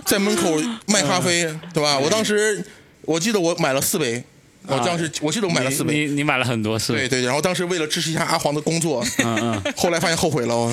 [0.05, 1.96] 在门口卖咖啡，对吧？
[1.96, 2.66] 我当时
[3.03, 4.25] 我记得我买了四杯，
[4.66, 6.07] 我当时我记得我买了四你杯。
[6.07, 6.92] 你你买了很多是？
[6.92, 10.70] 对对，然后当时为了支持一下阿黄的工作，嗯嗯， 后来发现后悔了，哦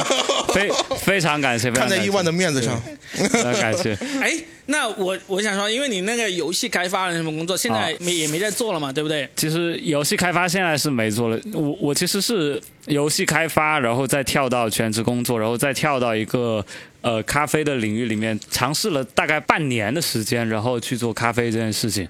[0.54, 2.80] 非非常感谢，非常感谢看在伊万的面子上，
[3.12, 3.94] 非常感谢。
[4.20, 4.32] 哎，
[4.66, 9.28] 那我我想说，因为你那个游戏开发的什么工作，现在啊没、也没在做了嘛，对不对？
[9.36, 16.64] 其实游戏开发现在是没做了，我我其实是游戏开发，然后再跳到全职工作，然后再跳到一个
[17.00, 22.08] 呃咖啡的领域里面，尝试了大概半年的时间，然后去做咖啡这件事情，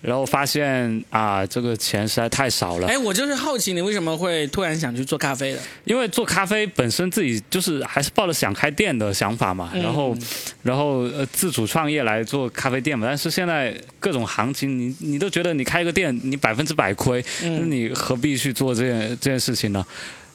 [0.00, 5.58] 然后发现啊这个钱实在太少了，哎，我就是好奇你为什么会突然想去做咖啡的？
[5.84, 10.16] 因为做咖啡本身自己就是还是抱着想开店的想法嘛，然后
[10.62, 19.84] 然后呃自主创业来做咖啡店嘛，但是现在各种行情，你你都觉得你开个店你百分之百亏，那你何必去做这件这件事情呢？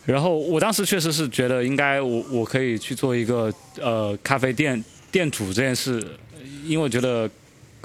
[0.06, 3.51] 然后我当时确实是觉得应该我我可以去做一个
[3.82, 6.06] 呃咖啡店店主这件事，
[6.63, 7.28] 因为我觉得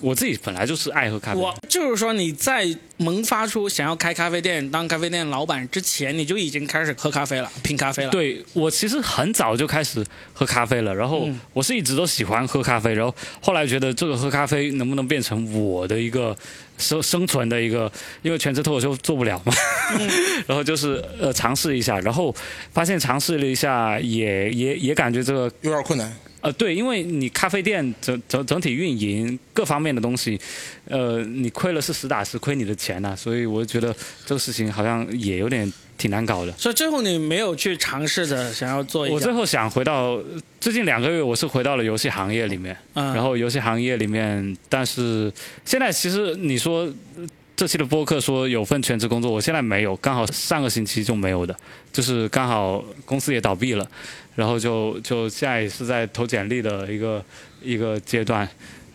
[0.00, 1.40] 我自己本来就是爱喝咖啡。
[1.40, 16.36] 我就是说你在萌发出想要开咖啡店、当咖啡店老板之前，你就已经开始喝咖啡了，拼咖啡了。，对我其实很早就开始喝咖啡了，然后我是一直都喜欢喝咖啡，然后后来觉得这个喝咖啡能不能变成我的一个
[16.78, 17.90] 生生存的一个，
[18.22, 19.52] 因为全职脱口秀做不了嘛，
[20.46, 22.34] 然后就是呃尝试一下，然后
[22.72, 26.14] 发现尝试了一下也也也感觉这个有点困难。
[26.40, 30.40] 呃，对，因为你咖啡店整整整体运营各方面的东西，
[30.87, 36.53] 呃，你亏了是实打实亏你的钱呐、所以我觉得这个事情好像也有点挺难搞的。
[36.53, 40.18] 所以最后你没有去尝试着想要做一下，我最后想回到
[40.59, 45.31] 最近两个月，我是回到了游戏行业里面，嗯，然后游戏行业里面，但是
[45.64, 46.83] 现在其实你说
[47.16, 51.55] 呃这期的播客说有份全职工作，我现在没有，刚好上个星期就没有的，
[51.92, 53.87] 就是刚好公司也倒闭了，
[54.40, 57.22] 然后就就现在也是在投简历的一个
[57.62, 58.48] 一个阶段。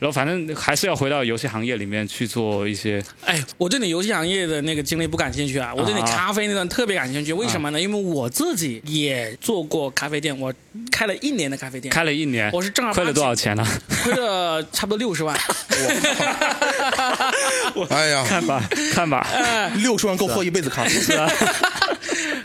[0.05, 7.33] 然后反正还是要回到游戏行业里面去做一些，哎，我对你游戏行业的那个经历不感兴趣啊，我对你啊咖啡那段特别感兴趣。
[7.33, 7.81] 为什么呢？
[7.81, 10.53] 因为我自己也做过咖啡店，我
[10.91, 13.33] 开了一年的咖啡店，开了一年，我是正儿八亏了多少？
[13.33, 13.65] 钱呢？
[14.03, 15.35] 亏了差不多六十万。
[17.89, 18.61] 哎呀，看吧，
[18.93, 19.27] 看吧，
[19.77, 20.91] 六十万够喝一辈子咖啡。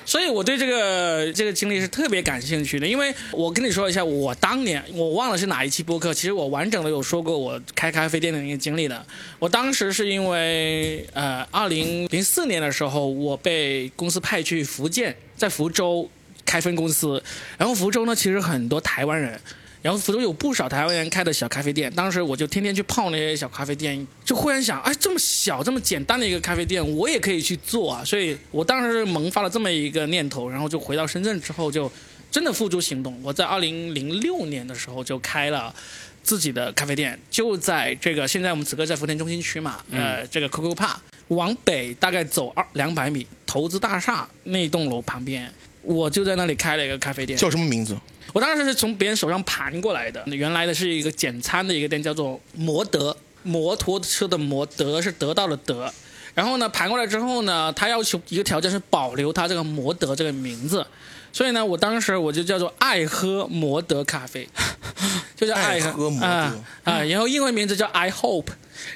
[0.07, 9.07] 所以我对这个这个经历是特别感兴趣的，因为我跟你说一下，我当年我忘了是哪一期播客，其实我完整的有说过我开咖啡店的那个经历的。
[9.39, 16.09] 我当时是因为呃，二零零四年的时候，我被公司派去福建，在福州
[16.45, 17.23] 开分公司，
[17.57, 19.41] 然后福州呢其实很多台湾人。
[19.83, 28.05] 然后福州有不少台湾人开的小咖啡店，当时我就天天去泡那些小咖啡店，就忽然想，哎，这么小、这么简单的一个咖啡店，我也可以去做啊！
[28.05, 31.91] 所以我当时萌发了这么一个念头，然后就回到深圳之后，就
[32.31, 33.19] 真的付诸行动。
[33.23, 35.75] 我在二零零六年的时候就开了
[36.23, 40.97] 自己的咖啡店，就在这个现在我们此刻在福田中心区嘛，呃，这个 Coco Park
[41.29, 45.53] 往北大概走二两百米，投资大厦那栋楼旁边，
[45.83, 47.39] 我就在那里开了一个咖啡店。
[47.39, 47.97] 叫什么名字？
[48.33, 55.93] 我当时是从别人手上盘过来的，原来的是一个简餐的一个店，叫做摩德，摩托车的摩，德是得到了德。
[56.33, 60.87] 然后呢，盘过来之后呢，他要求一个条件是保留他这个摩德这个名字，
[61.33, 64.49] 所以呢，我当时我就叫做爱喝摩德咖啡，
[65.37, 66.27] 就叫爱爱喝摩德。
[66.27, 68.49] 啊啊，然后英文名字叫 I Hope。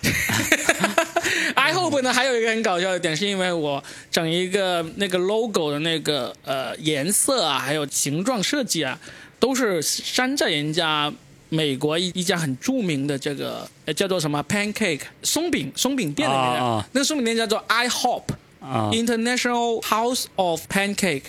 [1.55, 8.99] I hope 呢，还有一个很搞笑的点，是因为我整一个那个 logo 的那个呃颜色啊，还有形状设计啊，
[9.39, 11.13] 都是山寨人家
[11.51, 18.23] 美国一一家很著名的这个呃叫做什么 pancake 松饼松饼店里面的，那个松饼店叫做 I Hop
[18.61, 18.91] 啊。
[18.93, 21.25] International House of Pancake，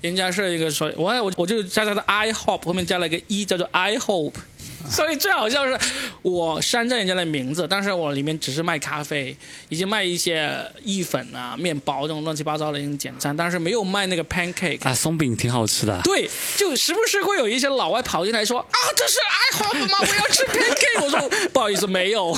[0.00, 4.34] 人家是一个说，我我我就加他的 I hope 后面加了一个一，叫做 I hope。
[4.88, 5.76] 所以最好笑是，
[6.22, 9.36] 我山寨人家的名字，但是我里面只是卖咖啡，
[9.68, 14.88] 以及卖一些意粉啊、面包这种乱七八糟的一种简餐，但是没有卖那个 pancake。
[14.88, 16.00] 啊，松饼挺好吃的。
[16.04, 19.98] 对，就时不时会有一些老外跑进来说啊，这是 I hope 吗？
[20.00, 21.02] 我要吃 pancake。
[21.04, 22.32] 我说 不好意思，没有。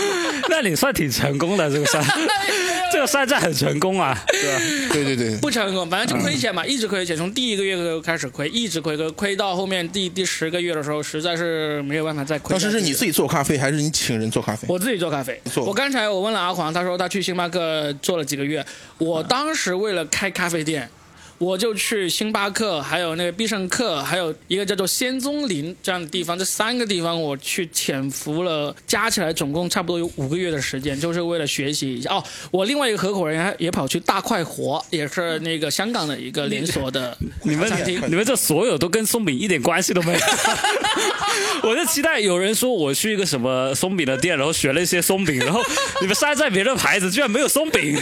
[0.48, 2.04] 那你算挺成功的，这个山，
[2.92, 4.60] 这个山寨很成功啊，对吧？
[4.92, 12.52] 对对对，不成功，反正就亏钱嘛，一直亏钱，从第一个月就开始亏，一直亏亏亏到后面第第十个月的时候，实在是没有办法再亏。
[12.52, 14.66] 当时是你自己做咖啡，还是你请人做咖啡？
[14.68, 15.40] 我自己做咖啡。
[15.52, 18.64] 做我刚才我问了阿黄，他说他去星巴克做了几个月。
[18.98, 20.88] 我当时为了开咖啡店，
[21.38, 32.14] 我就去星巴克，还有那个必胜客，还有一个叫做仙踪林这样的地方，这三个地方我去潜伏了，加起来总共差不多有五个月的时间，就是为了学习一下。
[32.14, 38.02] 哦，我另外一个合伙人还也跑去大快活，也是那个香港的一个连锁的 你们餐厅。
[38.08, 40.18] 你们这所有都跟松饼一点关系都没有。
[41.62, 45.60] 我就期待有人说我去一个什么松饼的店，然后学了一些松饼，然后
[46.00, 47.98] 你们山寨别人的牌子，居然没有松饼。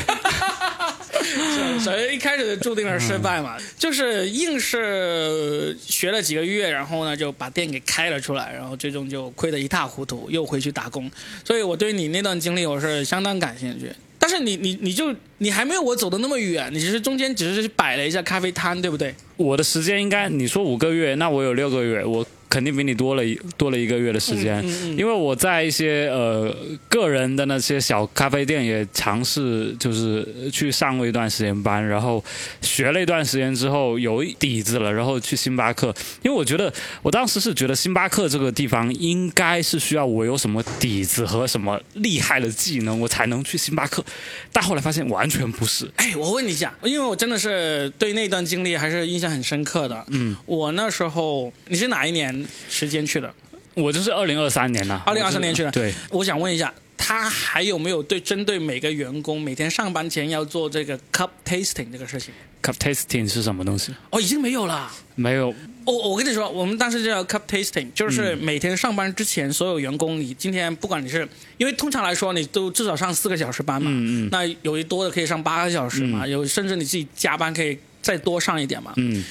[1.81, 11.11] 所以一开始就注定了失败嘛，就是硬是学了几个月，然后呢就把店给开了出来，然后最终就亏得一塌糊涂，又回去打工。
[11.45, 13.91] 所以我对你那段经历我是相当感兴趣。
[14.19, 19.15] 但是你你你就你还没有我走的那么远，你只是中间只是摆了一下咖啡摊，对不对？
[19.37, 24.65] 我的时间应该你说五个月，那我有六个月，我肯定比你多了一多了一个月的时间，
[24.97, 26.55] 因为我在一些呃
[26.89, 32.25] 个人的那些小咖啡店也尝试就是去上过一段时间班，然后
[32.61, 44.05] 学了一段时间之后有底子了，然后去星巴克，因为我觉得我当时是觉得星巴克这个地方应该是需要我有什么底子和什么厉害的技能，我才能去星巴克，
[44.53, 45.91] 但后来发现完全不是。
[45.97, 50.05] 哎，我问你一下，因为我真的是对那段经历还是印象很深刻的。
[50.09, 52.34] 嗯，我那时候你是哪一年
[52.69, 53.33] 时间去的？
[53.75, 55.71] 我就是二零二三年呐、二零二三年去的。
[55.73, 63.93] 对，我想问一下，他还有没有对针对每个员工每天上班前要做这个 cup tasting 这个事情？cup tasting 是什么东西？
[64.11, 64.91] 哦，已经没有了。
[65.17, 65.53] 没有，
[65.85, 78.93] 我，我跟你说，我们当时叫 cup tasting，就是每天上班之前，所有员工，你今天不管你是，因为通常来说你都至少上四个小时班嘛，嗯嗯那有一多的可以上八个小时嘛，有甚至你自己加班可以再多上一点嘛。
[78.97, 79.25] 嗯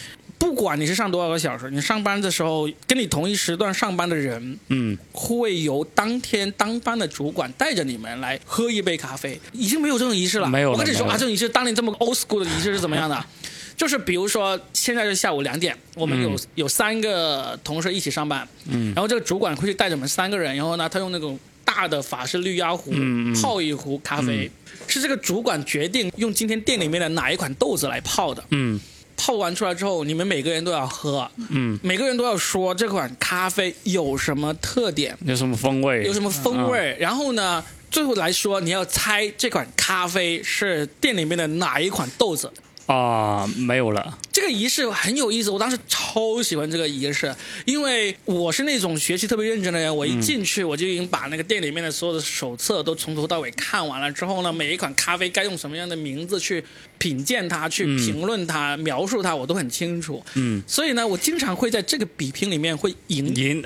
[0.44, 10.50] 不管你是上多少个小时，你上班的时候跟你同一时段上班的人，嗯，会由当天当班的主管带着你们来喝一杯咖啡，已经没有这种仪式了。
[10.50, 13.26] 没有我跟你说啊，这种仪式当年这么 old school 的仪式是怎么样的？
[13.78, 16.40] 就是比如说现在是下午两点，我们有、嗯。
[16.56, 22.94] 有三个同事一起上班，嗯，然后这个主管会去带着我们三个人，然后呢，他用那种大的法式绿压壶、
[23.42, 24.52] 泡一壶咖啡，
[24.88, 28.44] 是这个主管决定用今天店里面的哪一款豆子来泡的。
[28.50, 28.78] 嗯
[29.16, 36.04] 泡完出来之后，你们每个人都要喝，嗯，每个人都要说这款咖啡有什么特点，有什么风味？
[36.04, 42.52] 有什么风味，然后呢，最后来说你要猜这款咖啡是店里面的哪一款豆子。
[42.86, 44.18] 啊、没有了。
[44.32, 47.34] 这个仪式很有意思，我当时超喜欢这个仪式，
[47.66, 49.96] 因为我是那种学习特别认真的人。
[49.96, 56.64] 我一进去我就已经把那个店里面的所有的手册都从头到尾看完了之后呢，每一款咖啡该用什么样的名字去
[56.98, 60.24] 品鉴它、去评论它、描述它，我都很清楚。
[60.34, 63.34] 嗯，所以呢，我经常会在这个比拼里面会赢。
[63.36, 63.64] 赢，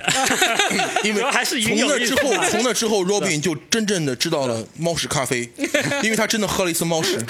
[1.04, 5.50] 因为主要还是赢从那之后，从那之后， Robin 就真正的知道了猫屎咖啡，
[6.04, 7.18] 因为他真的喝了一次猫屎。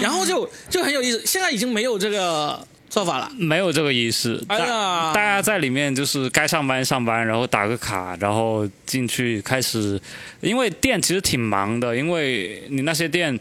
[0.00, 3.30] 然后就就很有意思，现在已经没有这个做法了。
[3.38, 4.42] 没有这个仪式。
[4.48, 10.00] 哎呀大大家在里面就是该上班上班，然后打个卡，然后进去开始。
[10.40, 13.38] 因为店其实挺忙的，因为你那些店。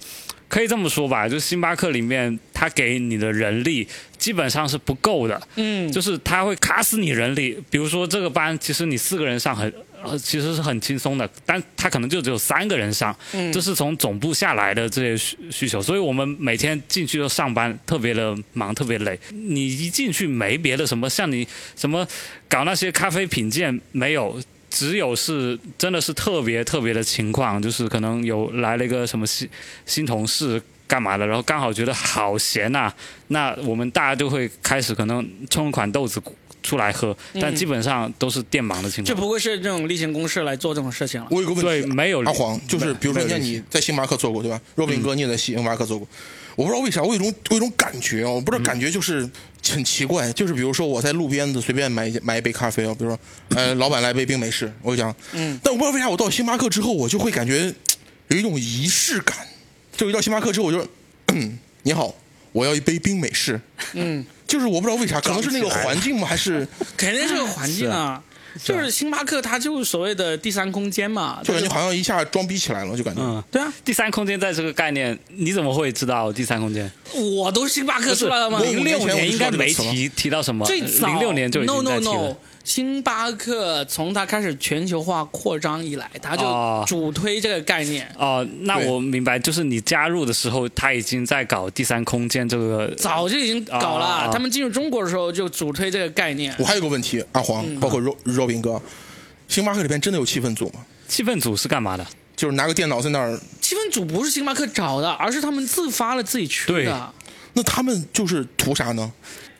[0.55, 3.85] 可以这么说吧，就是星巴克里面，他给你的人力
[4.17, 7.61] 基本上是不够的，嗯，就是他会卡死你人力。
[7.69, 9.69] 比如说这个班，其实你四个人上很，
[10.01, 19.19] 呃，其实是很轻松的，但他可能就只有三个人上，嗯这是从总部下来的这些需需求，所以我们每天进去就上班，特别的忙，特别累。
[19.31, 22.07] 你一进去没别的什么，像你什么
[22.47, 24.41] 搞那些咖啡品鉴没有。
[24.75, 29.47] 只有是真的是特别特别的情况，就是可能有来了一个什么新
[29.85, 32.93] 新同事干嘛的，然后刚好觉得好闲呐、
[33.29, 36.21] 那我们大家就会开始可能冲一款豆子
[36.61, 39.05] 出来喝，但基本上都是电忙的情况。
[39.05, 41.27] 就不会是这种例行公事来做这种事情了。
[41.31, 46.05] 我有个问对，题，没有阿黄，就是比如说，像你在星巴克做过对吧？Robin 哥你也在星巴克做过，
[46.57, 49.29] 我不知道为啥，我有一种我有一种感觉啊，我不知道感觉就是
[49.69, 57.73] 很奇怪，就是比如说我在路边子随便买一买一杯咖啡啊，比如说呃老板来杯冰美式，我就讲，嗯，但我不知道为啥我到星巴克之后，我就会感觉
[58.27, 59.37] 有一种仪式感，
[59.95, 60.87] 就一到星巴克之后我就，
[61.83, 62.13] 你好，
[62.51, 63.59] 我要一杯冰美式。
[63.93, 66.27] 嗯，就是我不知道为啥，可能是那个环境吗？
[66.27, 68.23] 还是 肯定是个环境啊。
[68.63, 73.21] 就是星巴克，它就是所谓的第三空间嘛，就感觉好像一下装逼起来了，就感觉。
[73.21, 76.89] 嗯，对啊，第三空间在这个概念，你怎么会知道第三空间？
[77.13, 78.59] 我都是星巴克出来了吗？
[78.61, 82.37] 零六年应该没提提到什么，最早零六年就已经在 no 提 no，了。
[82.65, 88.11] 星巴克从它开始全球化扩张以来，它就哦主推这个概念。
[88.17, 92.91] 哦，那我明白，就是你加入的时候，它已经在搞第三空间这个。
[92.97, 96.53] 早就已经搞了，啊他们进入中国的时候就主推这个概念。
[96.57, 98.81] 我还有个问题，阿黄，嗯包括肉肉饼哥，
[99.47, 100.83] 星巴克里边真的有气氛组吗？
[101.07, 102.05] 气氛组是干嘛的？
[102.35, 107.13] 就是拿个电脑在那儿，气氛组不是星巴克找的，而是他们自发了自己去对的。
[107.53, 109.13] 那他们就是图啥呢？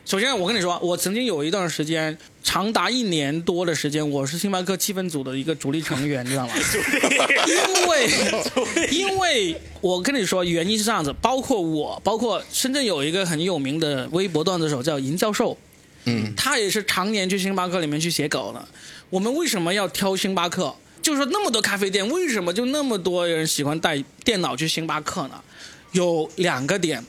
[0.04, 2.16] 首先，我跟你说，我曾经有一段时间，
[2.46, 6.54] 长达一年多的时间，我是星巴克气氛组的一个主力成员，你知道吗？
[7.44, 8.08] 因为，
[8.92, 15.58] 因为我跟你说，原因是这样子，包括我，包括深圳有一个很有名的微博段子手叫银教授，
[16.04, 18.64] 嗯，他也是常年去星巴克里面去写稿的。
[19.10, 20.72] 我们为什么要挑星巴克？
[21.02, 25.42] 就是说那么多咖啡店，为什么就那么多人喜欢带电脑去星巴克呢？
[25.90, 27.04] 有两个点。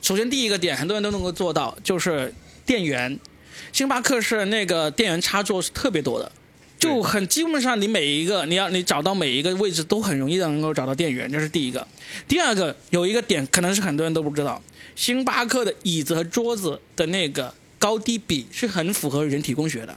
[0.00, 3.20] 首先，第一个点，很多人都能够做到，就是电源。
[3.72, 6.30] 星巴克是那个电源插座是特别多的，
[6.78, 11.86] 就很基本上你每一个你要你找到每一个位置都很容易的能够找到电源，这是第一个。
[12.26, 14.62] 第二个有一个点可能是很多人都不知道，
[14.96, 19.96] 星巴克的椅子和桌子的那个高低比是很符合人体工学的。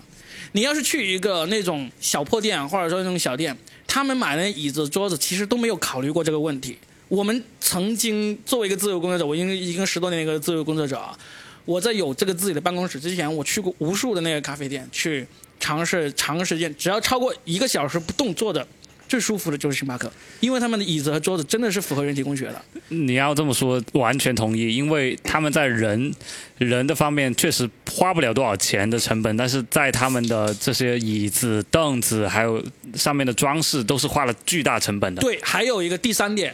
[0.52, 3.58] 你要是去一个那种小破店或者说那种小店，
[3.88, 6.78] 他们买的椅子桌子其实都没有考虑过这个问题。
[7.08, 11.18] 我们曾经作为一个自由工作者，我已经已经十多年一个自由工作者啊，
[11.66, 15.26] 我在有这个自己的办公室之前，我去过无数的那个咖啡店去
[15.60, 18.68] 尝试长时间，只要超过一个小时不动坐的，
[19.08, 22.62] 最舒服的就是星巴克，因为他们的椅子和桌子真的是符合人体工学的。
[22.90, 26.14] 你要这么说，完全同意，因为他们在人
[26.58, 32.62] 人的方面确实花不了多少钱的成本，但是在他们的这些椅子、凳子还有
[32.96, 35.22] 上面的装饰，都是花了巨大成本的。
[35.22, 36.54] 对，还有一个第三点，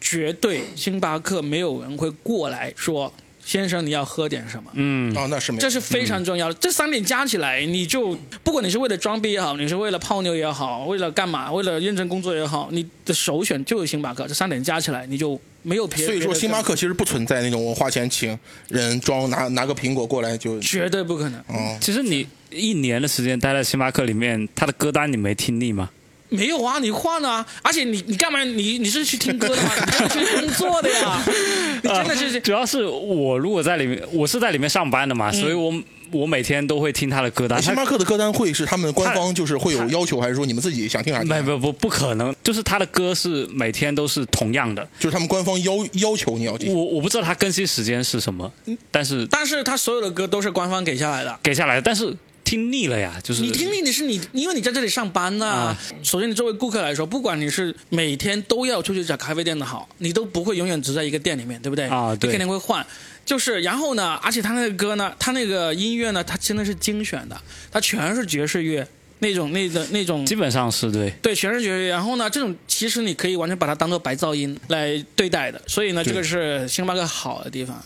[0.00, 3.12] 绝对星巴克没有人会过来说。
[3.44, 4.70] 先生，你要喝点什么？
[4.72, 6.54] 嗯，哦，那是没有这是非常重要的。
[6.54, 14.26] 这三点加起来，你就不管你是为了装逼也好，你是为了泡妞也好，为了干嘛，为了认真工作也好，你的首选就是星巴克。
[14.26, 16.04] 这三点加起来，你就没有别。
[16.06, 21.38] 所以说，星巴克其实不存在那种我花钱请人装拿拿个苹果过来就，绝对不可能。
[21.48, 25.90] 哦，其实你一年的时间待在星巴克里面，他的歌单你没听腻吗？
[26.30, 27.44] 没有啊，你换啊！
[27.62, 28.42] 而且你你干嘛？
[28.42, 29.70] 你你是去听歌的吗？
[29.86, 31.22] 你是去工作的呀！
[31.82, 35.72] 你真的是主要是我如果在里面，我是在里面上班的嘛，所以我
[36.10, 37.62] 我每天都会听他的歌单。
[37.62, 41.34] 星巴克的歌单会是他们官方就是会有要求，还是说你们自己想听啥听啥？
[41.36, 44.82] 没不不不可能，就是他的歌是每天都是同样的。
[44.98, 46.72] 就是他们官方要要求你要听。
[46.72, 48.50] 我我不知道他更新时间是什么，
[48.90, 51.38] 但是但是他所有的歌都是官方给下来的。
[51.42, 52.14] 给下来的，但是
[52.54, 61.86] 听腻了呀，就是你听腻你是你，因为你在这里上班呐、啊首先，你作为顾客来说，不管你是每天都要出去找咖啡店的好，你都不会永远只在一个店里面，对不对？
[61.88, 62.86] 啊对你肯定会换。
[63.24, 67.36] 就是，然后呢，而且他那个歌呢，他那个音乐呢，他真的是精选的，
[67.72, 68.86] 他全是爵士乐
[69.18, 71.10] 那种那个那种基本上是对。
[71.20, 71.88] 对，全是爵士乐。
[71.88, 75.60] 然后呢，这种其实你可以完全把它当做白噪音来对待的。
[75.66, 77.82] 所以呢，这个是星巴克好的地方。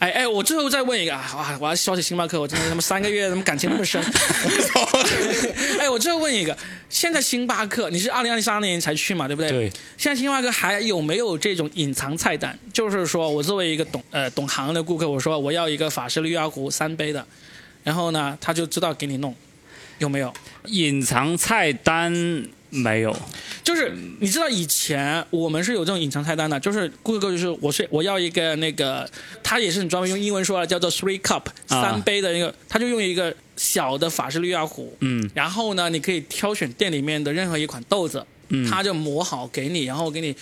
[0.00, 1.58] 哎哎，我最后再问一个啊，哇！
[1.60, 4.02] 我要说起星巴克，我真的他妈三个月，怎么感情那么深？
[5.78, 6.56] 哎，我最后问一个，
[6.88, 9.50] 现在星巴克，你是二零二三年才去嘛，对不对？
[9.50, 9.70] 对。
[9.98, 12.58] 现在星巴克还有没有这种隐藏菜单？
[12.72, 17.26] 就是说我作为一个懂呃懂行的顾客，我说我要一个法式绿鸭壶三杯的，
[17.84, 19.36] 然后呢，他就知道给你弄，
[19.98, 20.32] 有没有？
[20.64, 22.10] 隐藏菜单
[22.70, 23.14] 没有，
[23.62, 29.08] 就是你知道以前我们是有这种隐藏菜单的，就是顾客就是我是我要一个那个，
[29.42, 31.82] 他也是你专门用英文说的，叫做 three cup 啊。
[31.82, 35.28] 三杯的那个，他就用一个小的法式绿鸭壶，嗯。
[35.34, 40.34] 然后呢，你可以挑选店里面的任何一款豆子，嗯，他就磨好给你，然后给你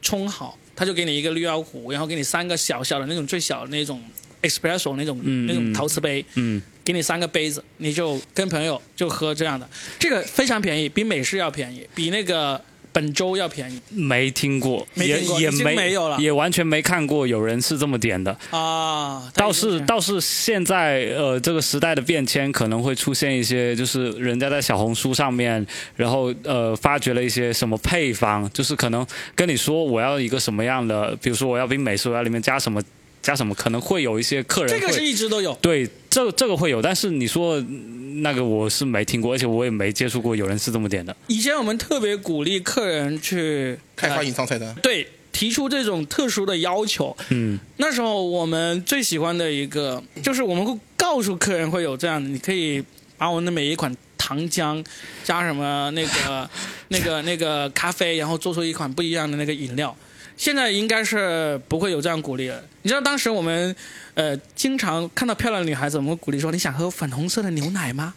[0.00, 4.02] 冲好，他就给你一个绿鸭壶，然后给你三个小小的那种最小的那种
[4.42, 9.68] espresso 那种、嗯那种嗯陶瓷杯，嗯给你三个杯子，你就跟朋友就喝这样的，
[9.98, 12.60] 这个非常便宜，比美式要便宜，比那个
[12.92, 18.36] 本周要便宜没听过，没听过也也没没有了也完全没看过有人是这么点的。
[18.50, 19.28] 啊。
[19.34, 25.66] 倒是倒是现在呃这个时代的变迁，可能会出现一些，就是人家在小红书上面，
[25.96, 32.80] 然后呃发掘了一些什么配方，就是可能跟你说我要一个什么样的，比如说我要冰美式，我要里面加什么
[33.24, 35.54] 加什么，可能会有一些客人这个是一直都有。
[35.62, 41.16] 对这这个会有，但是你说嗯那个我是没听过，而且我也没接触过有人是这么点的。
[41.28, 47.16] 以前我们特别鼓励客人去开发呃隐藏菜单，对提出这种特殊的要求。
[47.30, 52.84] 嗯，那时候我们最喜欢的一个，就是我们会告诉客人会有这样的，你可以
[53.16, 54.84] 把我们的每一款糖浆
[55.24, 56.48] 加什么那个
[56.88, 59.96] 那个那个咖啡，然后做出一款不一样的那个饮料。
[60.36, 62.62] 现在应该是不会有这样鼓励了。
[62.82, 63.74] 你知道当时我们
[64.14, 68.14] 呃经常看到漂亮的女孩子，我们会鼓励说你想喝粉红色的牛奶吗？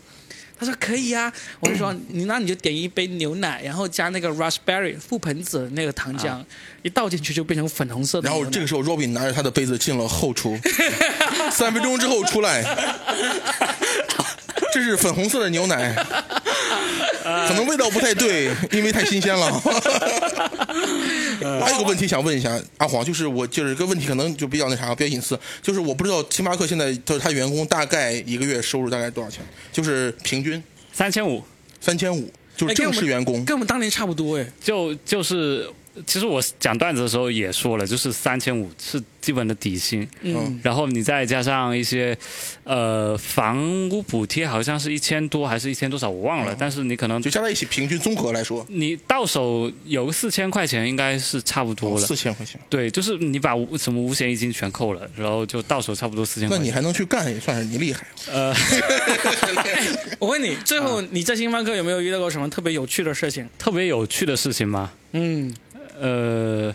[0.59, 6.43] 他说可以呀、我就说你那你就点一杯牛奶，然后加那个 raspberry 覆盆子那个糖浆，
[6.81, 8.27] 一倒进去就变成粉红色的。
[8.27, 10.57] 然后这个时候，Robin 拿着他的杯子进了后厨，
[11.53, 12.63] 三分钟之后出来，
[14.73, 15.93] 这是粉红色的牛奶，
[17.23, 19.61] 可能味道不太对，因为太新鲜了。
[21.61, 30.61] 还有个问题想问一下阿黄，就是我就是这个问题可能就比较那啥，比较隐私，就是我不知道星巴克现在就是他员工大概一个月收入大概多少钱，就是平均
[30.91, 31.43] 三千五，
[31.79, 33.45] 三千五，就是正式员工。
[33.45, 34.47] 跟我们当年差不多哎。
[34.61, 35.69] 就就是，
[36.05, 42.17] 其实我讲段子的时候也说了，就是三千五是基本的底薪，嗯，然后你再加上一些，
[42.63, 52.05] 呃，房屋补贴好像是一千多还是一千多少我忘了，但是你可能就加在一起，平均综合来说，你到手有个四千块钱应该是差不多了。
[52.05, 52.59] 四千块钱。
[52.69, 56.57] 对，就是你把什么五险一金全扣了，然后就到手差不多四千块。
[56.57, 58.05] 那你还能去干，也算是你厉害。
[58.31, 58.53] 呃，
[60.19, 63.47] 我问你，最后你在星巴克有没有遇到过什么特别有趣的事情？
[63.57, 64.91] 特别有趣的事情吗？
[65.13, 65.53] 嗯，
[65.99, 66.73] 呃，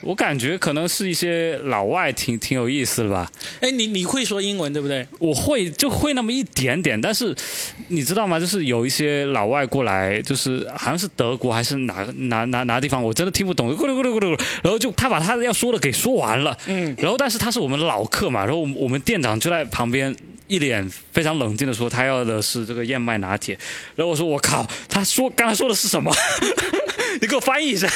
[0.00, 3.30] 我感觉可能是一些老外挺挺有意思的吧。
[3.60, 5.06] 哎，你你会说英文对不对？
[5.18, 7.34] 我会就会那么一点点，但是
[7.88, 8.38] 你知道吗？
[8.38, 20.14] 就是有一些老外过来，就是好像是德国还是哪哪哪哪地方，我真的听不懂，咕噜咕噜咕噜，然后就他把他要说的给说完了，嗯，然后但是他是我们老客嘛，然后我们我们店长就在旁边。
[20.48, 23.54] 一脸非常冷静的说，他要的是这个燕麦拿铁。
[23.94, 26.10] 然后我说：“我靠，他说刚才说的是什么？
[27.20, 27.88] 你给我翻译一下。”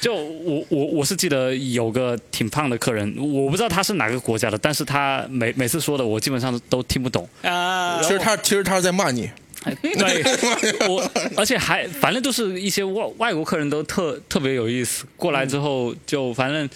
[0.00, 7.28] 就我我我是记得有个挺胖的客人，我不知道他是哪个国家的，但是他每每次说的我基本上都听不懂。
[7.42, 9.30] 啊其，实他其实他是在骂你，
[9.82, 16.68] 对，我而且还反正就是一些外外国客人都特特别有意思，过来之后就反正。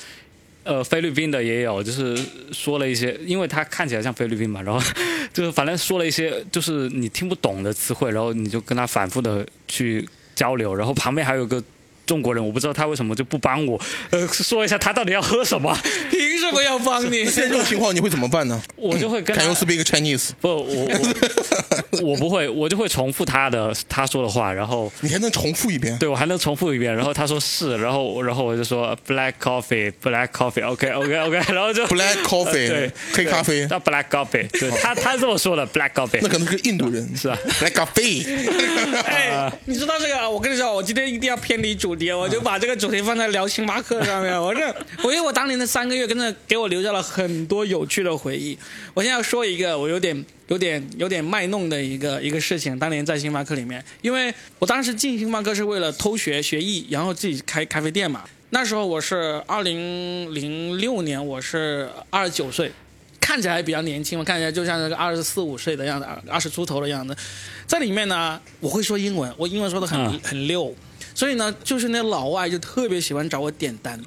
[0.66, 2.18] 呃，菲律宾的也有，就是
[2.50, 4.82] 说了一些，因为他看起来像菲律宾嘛，然后
[5.30, 11.62] 就是反正说了一些就是你听不懂的词汇，然后你就跟他反复的去交流，然后旁边还有个
[12.06, 13.80] 中国人，我不知道他为什么就不帮我，
[14.10, 15.76] 呃，说一下他到底要喝什么，
[16.10, 17.24] 凭什么要帮你？
[17.30, 20.30] 现在这种情况你会怎么办呢我就会跟他？Can you speak Chinese？
[20.40, 20.86] 不，我
[22.00, 25.96] 我我不会，我就会重复他的他说的话，然后你还能重复一遍？
[25.98, 37.04] 对我还能重复一遍，然后他说是，然后然后我就说 black coffee，black coffee，OK OK OK， 然后就 Black coffee，对黑咖啡叫 black coffee，对他他这么说的 black coffee，那可能是印度人。
[37.16, 38.26] 是吧，Black coffee，
[39.04, 40.28] 哎，你知道这个？
[40.28, 44.40] 我跟你说，我今天一定要偏离主题，我就把这个主题放在聊星巴克上面。
[44.40, 44.66] 我这，
[45.02, 48.58] 我因为我当年的三个月，真的给我留下了很多有趣的回忆。
[48.94, 52.78] 我现在要说一个我有点、有点、有点卖弄的一个一个事情。
[52.78, 58.24] 当年在星巴克里面，因为我当时进星巴克是为了偷学学艺，然后自己开咖啡店嘛。
[58.50, 62.70] 那时候我是二零零六年，我是二十九岁。
[63.20, 67.16] 看起来比较年轻嘛，看起来就像是个二十四五岁的样子，二十出头的样子。
[67.66, 70.72] 在里面呢，我会说英文，我英文说的很、嗯很溜，
[71.14, 74.00] 所以呢，就是那老外就特别喜欢找我点单。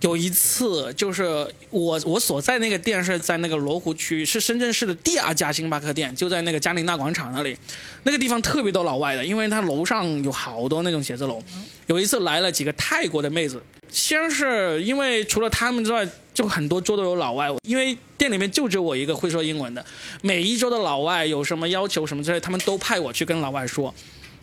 [0.00, 1.24] 有一次，就是
[1.70, 7.56] 我我所在那个店是在那个罗湖区，是深圳市的第二家星巴克店，就在那个嘉陵大广场那里。
[8.02, 11.42] 那个地方特别多老外的，因为它楼上有好多那种写字楼。
[11.86, 19.82] 有一次来了几个泰国的妹子，先是因为除了他们之外，就很多桌都有老外，因为店里面就只有我一个会说英文的。
[20.20, 23.94] 每一桌的老外有什么要求什么之类，他们都派我去跟老外说。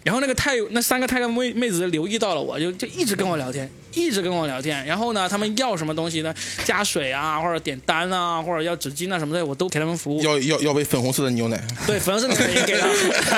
[0.03, 4.83] 然后那个泰那三个泰国妹妹子留意到了我，就就一直跟我聊天，一直跟我聊天。
[4.83, 6.33] 然后呢，他们要什么东西呢？
[6.65, 10.21] 加水啊，或者点单啊，或者要纸巾啊什么的，我都给他们服务。
[10.23, 11.63] 要要要杯粉红色的牛奶。
[11.85, 12.87] 对，粉红色的也给他。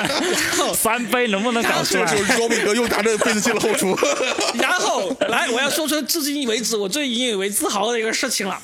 [0.00, 2.32] 然后三杯能不能搞出来这个时？
[2.32, 3.94] 候，Robin 哥又拿着杯子进了后厨。
[4.58, 8.58] 然后来，我要说出至今为止我最引以为自豪的一个事情了。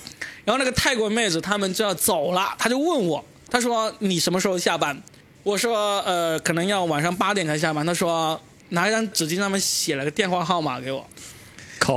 [0.47, 4.99] 然后那个泰国妹子他们就要走了，他就问我，他说你什么时候下班？
[5.43, 7.85] 我说呃，可能要晚上八点才下班。
[7.85, 11.07] 他说拿一张纸巾上面写了个电话号码给我。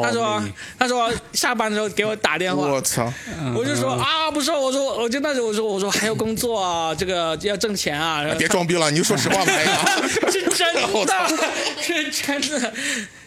[0.01, 0.41] 他说
[0.79, 2.65] 他说下班的时候给我打电话。
[2.71, 3.11] 我操！
[3.53, 8.23] 我就说啊，不是，我说我就那时候我说我说还要工作啊，这个要挣钱啊。
[8.39, 9.51] 别装逼了，你就说实话吧。
[10.31, 10.81] 是真的，
[11.81, 12.73] 是真的。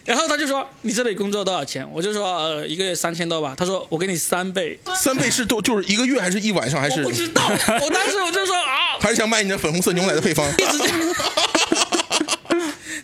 [0.03, 4.79] 然后他就说：“你这里工作多少钱？”我就说：“呃，一个月三千多吧。”他说：“我给你三倍。
[4.95, 8.66] 三倍是多就是一个月还是一晚上还”是我不知道，我当时我就说啊，
[9.07, 10.45] 还是想买你的粉红色牛奶的配方？
[10.59, 10.99] 一直这样。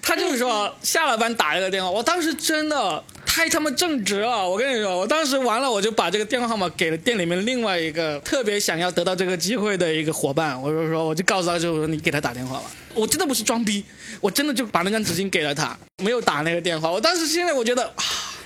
[0.04, 4.46] 他就是说下了班打一个电话，我当时真的太他妈正直了！
[4.48, 12.64] 我跟你说，我当时完了，我就把这个电话号码给了店里面另外一个特别想要得到这个机会的一个伙伴，我就说，我就告诉他，就说你给他打电话吧。
[12.94, 13.86] 我真的不是装逼，
[14.20, 16.92] 我真的就把那张纸巾给了他，没有打那个电话。
[16.92, 18.04] 我当时现在我觉得，啊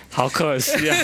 [0.10, 0.98] 好可惜啊！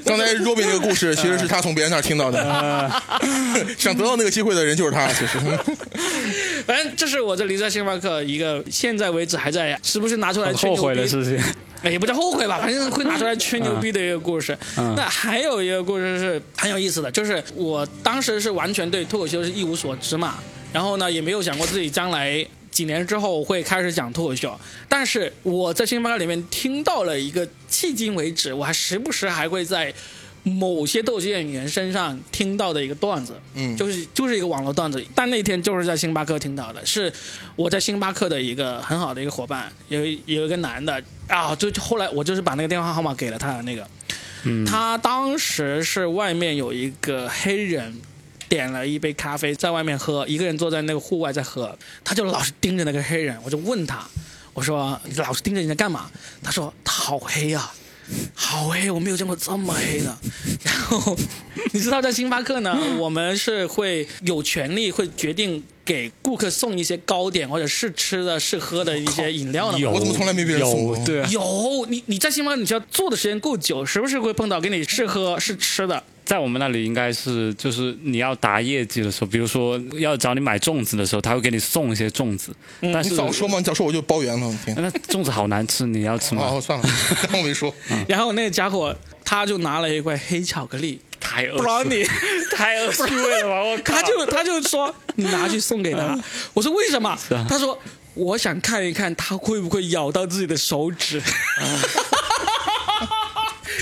[0.06, 2.90] 刚才 Robin 那个故事 其实是他从别人那儿听到的，
[3.78, 5.06] 想得到那个机会的人就是他。
[5.12, 5.38] 其实，
[6.66, 11.38] 反正这是我这离开星巴克一个现在为止还在时不时拿出来吹牛逼悔的事情。
[11.82, 14.56] 哎，也不叫后悔吧，反正会拿出来吹牛逼的一个故事。
[14.76, 20.34] 嗯那还有一个故事是很有意思的，就是我当时是完全对脱口秀是一无所知嘛，
[20.72, 24.58] 然后呢也没有想过自己将来几年之后会开始讲脱口秀，
[24.88, 29.92] 但是我在星巴克里面听到了一个迄今为止，我还时不时还会在。
[30.42, 37.12] 某些脱口秀演员身上听到的一个段子，嗯就是就是一个网络段子，但那天就是在星巴克听到的，是
[37.56, 43.86] 我在星巴克的一个很好的一个伙伴，有一有一个男的啊，就就后来我就是把那个电话号码给了他的那个，
[44.44, 47.94] 嗯，他当时是外面有一个黑人。
[48.50, 54.04] 点了一杯咖啡，在外面喝，一个人坐在那个户外在喝，他就老是盯着那个黑人，我就问他，
[54.52, 56.10] 我说你老是盯着人家干嘛？
[56.42, 57.72] 他说他好黑啊，
[58.34, 60.18] 好黑，我没有见过这么黑的。
[60.64, 61.16] 然后
[61.72, 76.02] 你知道，在星巴克呢，我们是会有权利会决定给顾客送一些糕点或者是吃的、试喝的一些饮料的我怎么从来没被人送过有对啊，有你你在星巴克，你只要坐的时间够久，时不时会碰到给你试喝试吃的。
[76.30, 84.46] 在我们那里应该是就是你要达业绩的时候，比如说要找你买粽子的时候，他会给你送一些粽子，但你是早说嘛，你早说我就包圆了。
[84.46, 86.44] 我天，那 粽子好难吃，你要吃吗？
[86.48, 86.88] 哦，算了，
[87.28, 87.74] 当 我没说。
[88.06, 92.04] 然后那个家伙他就拿了一块黑巧克力，太恶不知道你，
[92.54, 93.64] 太恶趣味了吧！
[93.64, 96.16] 我他就他就说你拿去送给他。
[96.54, 97.10] 我说为什么？
[97.10, 97.76] 啊他说
[98.14, 101.20] 我想看一看他会不会咬到自己的手指。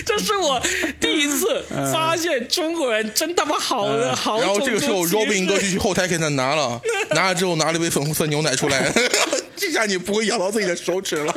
[0.09, 0.59] 这是我
[0.99, 4.41] 第一次发现中国人真他妈好的好。
[4.41, 6.81] 然后这个时候，Robin 哥就去后台给他拿了，
[7.11, 8.91] 拿了之后拿了一杯粉红色牛奶出来，
[9.55, 11.35] 这下你不会咬到自己的手指了。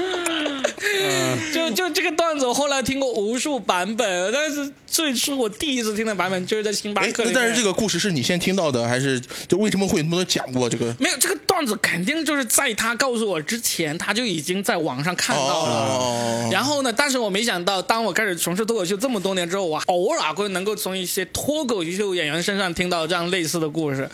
[1.54, 7.24] 就就这个段子，我后来听过无数版本，但是最初我第一次听的版本就是在星巴哎，克。
[7.26, 10.96] 那但是这个故事是你先听到的，还是就为什么会有那么多讲过这个？
[11.00, 15.72] 没有这个段子，肯定就是在他告诉我之前，他就已经在网上看到了。
[15.72, 16.94] 哦，然后呢？
[16.94, 24.10] 但是我没想到，当我开始从事脱口秀这么多年之后，我偶尔会能够从一些脱口秀演员身上听到这样类似的故事，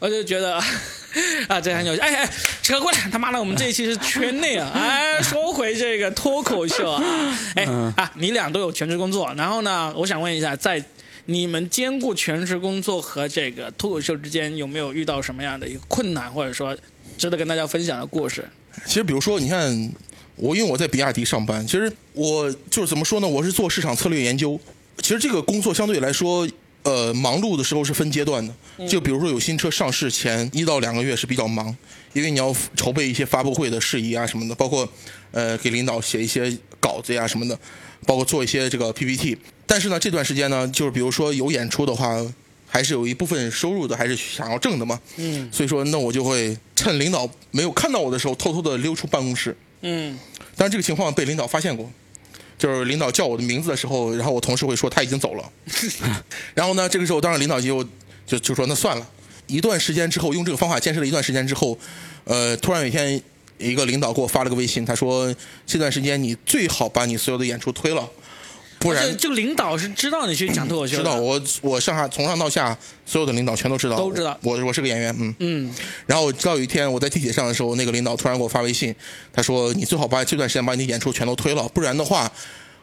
[0.00, 0.60] 我就觉得
[1.48, 2.00] 啊，这很有趣。
[2.00, 2.30] 哎哎，
[2.62, 4.70] 扯过来，他妈的，我们这一期是圈内啊！
[4.74, 7.02] 哎，说回这个脱口秀啊，
[7.54, 7.64] 哎
[7.96, 10.84] 啊，你俩都有全职工作，然后呢，我想问一下，在
[11.26, 16.76] 你们兼顾全职工作和这个脱口秀之间，有没有遇到什么样的一个困难，或者说
[17.16, 18.48] 值得跟大家分享的故事？
[18.84, 19.92] 其实比如说，你看
[20.36, 23.28] 我，因为我在比亚迪上班，其实我就是怎么说呢？
[23.28, 24.58] 我是做市场策略研究。
[24.98, 26.48] 其实这个工作相对来说，
[26.84, 28.54] 呃，忙碌的时候是分阶段的。
[28.86, 31.74] 就比如说有新车上市前一到两个月是比较忙，
[32.12, 34.88] 因为你要筹备一些发布会的事宜啊什么的，包括
[35.32, 37.58] 呃给领导写一些稿子呀什么的，
[38.06, 39.36] 包括做一些这个 PPT。
[39.66, 42.22] 但是呢，这段时间呢，就是比如说有演出的话，
[42.66, 45.00] 还是有一部分收入的，还是想要挣的嘛。
[45.16, 49.56] 嗯所以说，那我就会趁领导没有看到我的时候，偷偷的溜出办公室。
[49.80, 50.18] 嗯
[50.56, 51.90] 但是这个情况被领导发现过，
[52.58, 55.52] 就是领导叫我的名字的时候，然后我同事会说他已经走了，
[56.54, 57.84] 然后呢，这个时候当然领导就
[58.26, 59.06] 就就说那算了。
[59.46, 61.78] 一段时间之后，用这个方法坚持了一段时间之后，
[62.24, 63.20] 呃，突然有一天，
[63.58, 65.34] 一个领导给我发了个微信，他说
[65.66, 68.08] 这段时间你最好把你所有的演出推了，
[68.84, 72.76] 不然就就领导是知道你去讲脱口秀，知道我我上下从上到下
[73.06, 74.38] 所有的领导全都知道，都知道。
[74.42, 75.34] 我我是个演员，嗯。
[75.38, 75.74] 嗯。
[76.04, 78.94] 然后直到有一天我在地铁上的时候，那个领导突然给我发微信，
[79.32, 82.30] 他说：“你最好把这段时间把你的演出全都推了，不然的话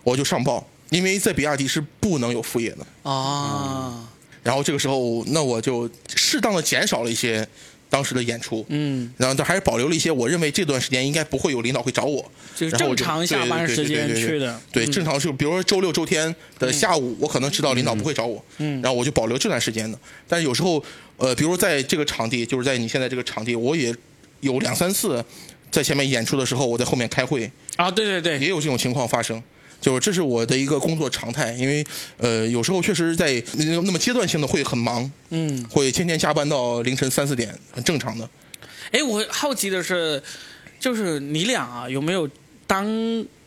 [0.03, 3.09] 我就上报，因为在比亚迪是不能有副业的。
[3.09, 4.09] 啊，”
[4.41, 7.47] 然后这个时候，那我就适当的减少了一些
[7.91, 12.23] 当时的演出，嗯，然后但还是保留了一些我认为这段时间应该不会有领导会找我，
[12.55, 14.91] 就是正常下班时间去的，对，嗯。
[14.93, 18.81] 正常是比如说周六周天的下午，我可能知道领导不会找我，嗯。
[18.81, 19.99] 然后我就保留这段时间的。
[20.25, 20.81] 但是有时候，
[21.17, 23.93] 呃，比如说在这个场地，就是在你现在这个场地，我也
[24.39, 25.21] 有两三次
[25.69, 29.41] 在前面演出的时候，我在后面开会，啊，对对对，也有这种情况发生。
[29.81, 31.83] 就是这是我的一个工作常态，因为
[32.17, 38.29] 呃有时候确实在那那么阶段性的会很忙，嗯，会天天加班到凌晨三四点，很正常的。
[38.91, 40.21] 哎，我好奇的是，
[40.79, 42.29] 就是你俩啊，有没有
[42.67, 42.85] 当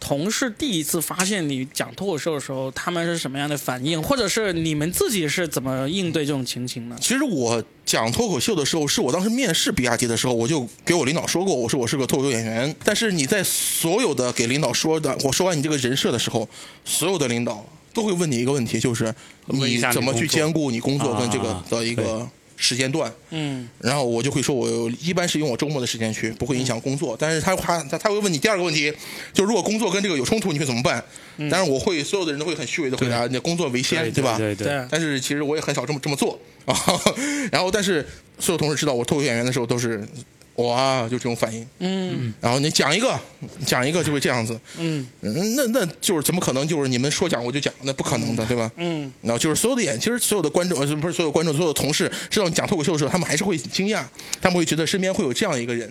[0.07, 6.97] 同事第一次发现你讲脱口秀的时候，他们是什么样的反应，或者是你们自己是怎么应对这种情形呢？
[7.01, 12.77] 其实我讲脱口秀的时候，是我当时面试比亚迪的时候，我就给我领导说过，我说我是个脱口秀演员。
[12.85, 16.47] 但是你在所有的给领导说的，我说完你这个人设的时候，
[16.85, 19.15] 所有的领导都会问你一个问题，就是
[19.47, 23.13] 你怎么去兼顾你工作跟这个啊的一个时间段。
[23.31, 27.17] 嗯然后我就会说，我一般是用我周末的时间去，不会影响工作。
[27.19, 28.93] 但是他他他他会问你第二个问题，
[29.33, 31.05] 就是如果工作跟这个有冲突，你会怎么办？
[31.37, 34.39] 嗯、但是我会，所有的人都会很虚伪的回答，你的工作为先，对吧？
[34.39, 36.77] 对对对但是其实我也很少这么这么做啊。
[37.51, 38.07] 然后，但是
[38.39, 40.07] 所有同事知道我脱口秀演员的时候，都是
[40.55, 41.67] 我啊，就这种反应。
[41.81, 43.19] 嗯然后你讲一个，
[43.67, 44.59] 讲一个就会这样子。
[44.79, 46.67] 嗯嗯，那那就是怎么可能？
[46.67, 48.71] 就是你们说讲我就讲，那不可能的，对吧？
[48.77, 54.05] 嗯然后就是所有的演，其实所有的观众，呃，不是所有观众，所有的同事知道你讲脱口秀的时候，他们还是会惊讶，
[54.41, 55.89] 他们会觉得身边会有这样一个人。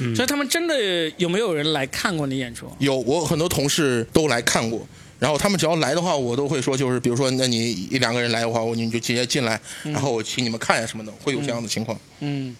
[0.00, 0.74] 嗯所以他们真的
[1.16, 2.66] 有没有人来看过你演出？
[2.78, 4.86] 有我很多同事都来看过，
[5.20, 11.96] 然后他们只要来的话，我都会说，就是比如说，那你一两个人来的话，我你就直接进来，然后我请你们看呀什么的，会有这样的情况。
[12.18, 12.54] 嗯，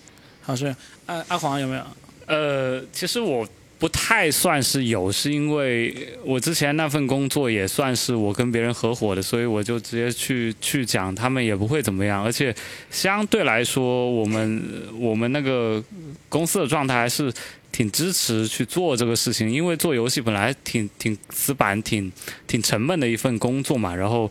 [0.47, 0.75] 好是
[1.07, 1.83] 阿阿黄有没有？
[2.27, 3.45] 呃，其实我
[3.81, 5.93] 不太算是有，是因为
[6.25, 12.23] 我之前那份工作也算是我跟别人合伙的，所以我就直接去去讲，他们也不会怎么样。
[12.23, 12.55] 而且
[12.93, 14.63] 相对来说，我们
[14.97, 15.83] 我们那个
[16.29, 17.33] 公司的状态还是
[17.73, 22.13] 挺支持去做这个事情，因为做游戏本来挺挺死板、挺
[22.47, 24.31] 挺沉闷的一份工作嘛，然后。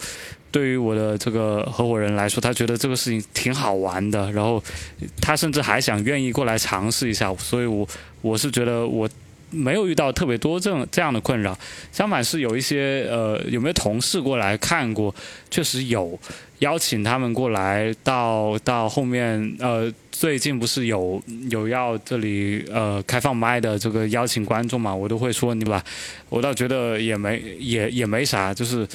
[0.55, 4.63] 对于我的这个合伙人来说，他觉得这个事情挺好玩的，然后
[5.21, 7.85] 他甚至还想愿意过来尝试一下，所以我
[8.21, 9.09] 我是觉得我
[9.51, 11.57] 没有遇到特别多这这样的困扰，
[11.91, 15.13] 相反是有一些呃有没有同事过来看过，
[15.51, 16.17] 确实有
[16.59, 25.83] 邀请他们过来到到后面呃最近不是有有要这里呃开放麦的这个邀请观众嘛，我都会说你吧，
[26.29, 28.87] 我倒觉得也没也也没啥，就是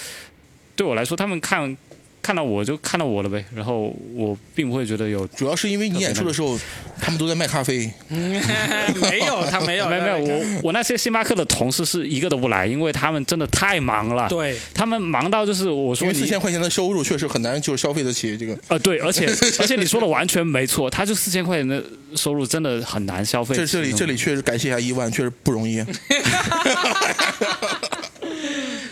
[0.76, 1.76] 对我来说他们看。
[2.22, 6.56] 看到我就看到我了呗，然后我并不会觉得有主要是因为你演出的时候，
[7.00, 7.90] 他们都在卖咖啡。
[9.00, 14.28] 没有，他没有，没有没有，我我那些星巴克的同事是一个都不来，因为他们真的太忙了。
[14.28, 18.56] 对，他们忙到就是我因为说你四千块钱的收入确实很难，就是消费得起这个。
[18.68, 19.24] 呃对，而且
[19.58, 21.82] 而且你说的完全没错，他就四千块钱的
[22.14, 23.56] 收入真的很难消费。
[23.56, 25.82] 这这里这里确实感谢一下伊万，确实不容易。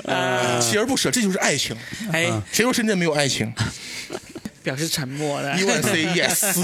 [0.09, 1.76] 锲而不舍，这就是爱情。
[2.12, 3.52] 哎，谁说深圳没有爱情？
[4.62, 5.59] 表示沉默的。
[5.59, 6.62] 伊万 say yes。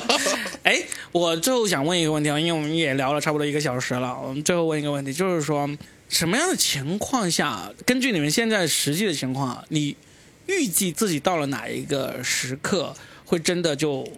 [0.62, 5.68] 哎，我最后想问一个问题啊，因为我们也聊了差不多一个小时了，我们最后问一个问题，就是说
[6.08, 9.94] 什么样的情况下，根据你们现在实际的情况，你
[10.46, 12.94] 预计自己到了哪一个时刻，
[13.26, 14.08] 会真的就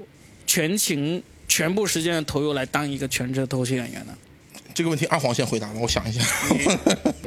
[0.46, 4.16] 全情全部时间的投入来当一个全职的脱口秀演员呢？
[4.74, 6.20] 这个问题阿黄先回答吧，我想一下。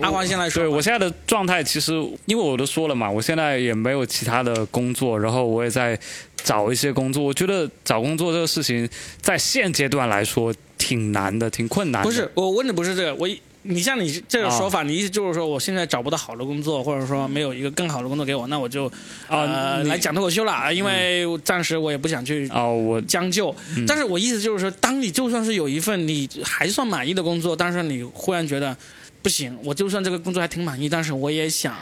[0.01, 0.61] 阿黄先来说。
[0.61, 1.93] 对我现在的状态，其实
[2.25, 5.97] 因为我都说了嘛，我现在也没有其他的工作，然后我也在
[6.43, 7.23] 找一些工作。
[7.23, 8.87] 我觉得找工作这个事情，
[9.21, 12.09] 在现阶段来说挺难的，挺困难的。
[12.09, 18.91] 不是，我问的不是这个，我一你像你这个说法，啊你意思就是说我现在找不到好的工作，或者说没有一个更好的工作给我，那我就
[19.27, 23.53] 呃来讲脱口秀了，因为暂时我也不想去哦，我将就。
[23.87, 28.75] 但是我意思就是说，当你就算是有一份你还算满意的工作，但是你忽然觉得
[29.21, 31.75] 不行，我就算这个工作还挺满意，但是我也想。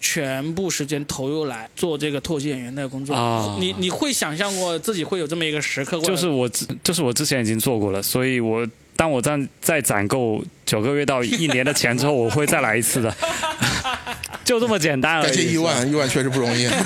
[0.00, 5.98] 全部时间投入来做这个脱口秀演员的工作，啊你你会想象过自己会有这么一个时刻？
[6.00, 13.14] 就是我之就是我之前已经做过了，所以我当我再再攒够九个月到一年的钱之后，我会再来一次的，
[14.44, 15.26] 就这么简单而已。
[15.26, 16.68] 感谢伊万，一万确实不容易。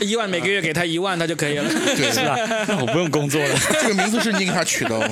[0.00, 1.64] 一万每个月给他一万，他就可以了。
[1.68, 2.36] 对， 是吧？
[2.66, 3.54] 那我不用工作了。
[3.80, 5.02] 这个名字是你给他取的哦。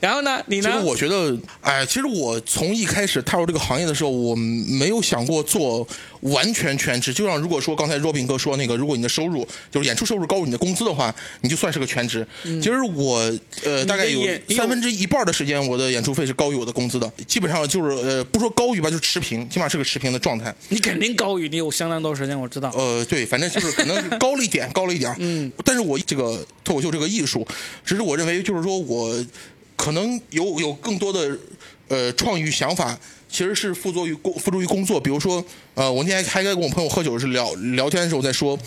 [0.00, 0.84] 然后呢，你呢其实呢？
[0.84, 5.86] 我觉得，哎，其实我从一开始踏入这个行业的时候，我没有想过做
[6.20, 7.12] 完全全职。
[7.12, 12.26] 就像如果说刚才若斌哥说那个，如果你的收入就是演出收入高于你的工资的话，你就算是个全职。
[12.44, 13.18] 其实我
[13.64, 20.54] 呃大概有三分之一半的时间，我的演出费是高于我的工资的，基本上就是呃不说高于吧，就是持平，起码是个持平的状态。
[20.68, 22.70] 你肯定高于你有相当多时间，我知道。
[22.76, 25.12] 呃，对，反正就是可能高了一点，高了一点。
[25.18, 27.46] 嗯，但是我这个脱口秀这个艺术，
[27.84, 29.12] 只是我认为就是说我
[29.78, 31.38] 可能有有更多的
[31.88, 32.98] 呃创意想法，
[33.30, 35.00] 其实是付诸于工付诸于工作。
[35.00, 38.58] 比如说，呃，我那天还跟我朋友喝酒是聊聊天的时候在说。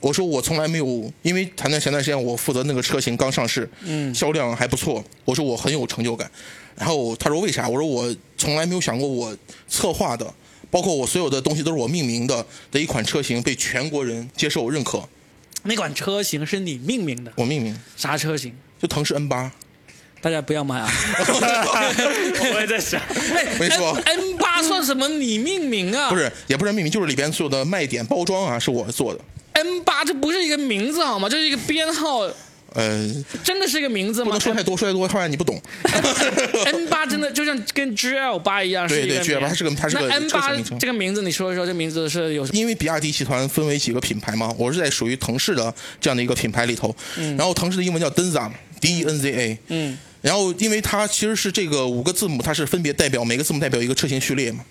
[0.00, 5.02] 我说我从来没有，因为谈谈前段时间我负责那个车型刚上市，嗯，销量还不错。
[5.24, 6.30] 我说我很有成就感，
[6.76, 7.66] 然后他说为啥？
[7.66, 9.34] 我说我从来没有想过我
[9.66, 10.34] 策划的，
[10.70, 15.08] 包括我所有的东西都是我命名的的一款车型被全国人接受认可，
[15.62, 18.52] 那款车型是你命名的，我命名啥车型？
[18.78, 19.50] 就腾势 N 八，
[20.24, 20.88] 大家不要买啊。
[22.54, 22.98] 我也在想，
[23.60, 26.08] 没错 N 八算什么你命名啊？
[26.08, 29.20] 不是，也不是命名，就是里边所有的卖点包装啊，是我做的。
[29.52, 31.28] N 八，这不是一个名字好吗？
[31.28, 32.20] 这是一个编号，
[32.72, 34.40] 呃，真的是一个名字吗不能？
[34.40, 35.60] 说太多，说太多，后来你不懂。
[36.64, 42.58] N 八真的就像跟 GL 八一样，是对对 GL 八它是个它是个那 N 八这个名字，你说一说，这名字是有什么？
[42.58, 46.96] 因为比亚迪集团分为几个品牌嘛，我是在属于腾势的这样的一个品牌里头。
[47.36, 49.58] 然后腾势的英文叫 Denza，D E N Z A。
[49.68, 49.98] 嗯。
[50.24, 54.64] 然后因为它其实是这个五个字母，它是分别代表每个字母代表一个车型序列嘛。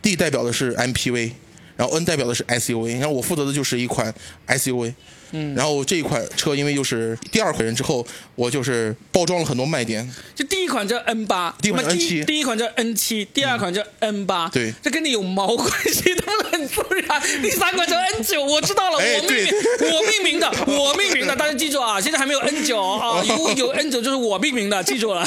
[0.00, 1.32] D 代表的是 MPV，
[1.76, 4.14] 然后 N 代表的是 SUV，然后我负责的就是一款
[4.46, 4.94] SUV。
[5.32, 14.72] 嗯，然后这一款车因为又是第二款人之后，我就是包装了很多卖点，就第一款叫 N 八，第一款那么 N7 第一款叫 N 七，第二款叫 N 八、对。
[14.82, 16.14] 这跟你有毛关系？
[16.14, 17.20] 他们很自然。
[17.42, 19.50] 第三款叫 N 九，我知道了，哎我命名，
[19.90, 25.26] 我命名的，我命名的，大家记住啊，现在还没有 N 九啊，有有 N 九就是我命名的，记住了。